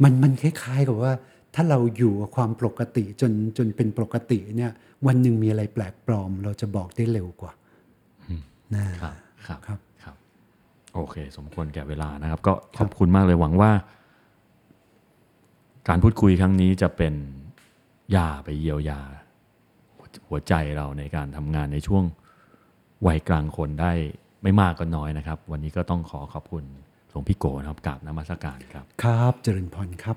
[0.02, 1.12] มันมันคล้ายๆกับว่า
[1.54, 4.72] ถ้าเราอยู่กับความปกติจนจนเป็นปกติเนี่ย
[5.06, 7.52] วันหนึ่งมีอะไรแปลกปลอม เราจะบอกได้เร็วกว่า
[8.74, 9.14] นะครับ
[9.46, 10.16] ครับครับครับ
[10.94, 13.70] โอเค สมควรแก่เวลานะครับ ก็ขอบคุณมากเลยหวังว่า
[15.88, 17.14] การพูดคุยครั้งนี้จะเป็น
[18.16, 19.00] ยาไปเยียวยา
[20.28, 22.04] หัวใจเราในการทำงานในช่วง
[23.06, 23.92] วัยกลางคนได้
[24.42, 26.64] ไม่มากก็น้อยนะครับ วันนี้ก็ต้องขอขอบคุณ
[27.10, 30.16] หลวงพี่โกนะครับกราบนมัสการครับ ครับ เจริญพรครับ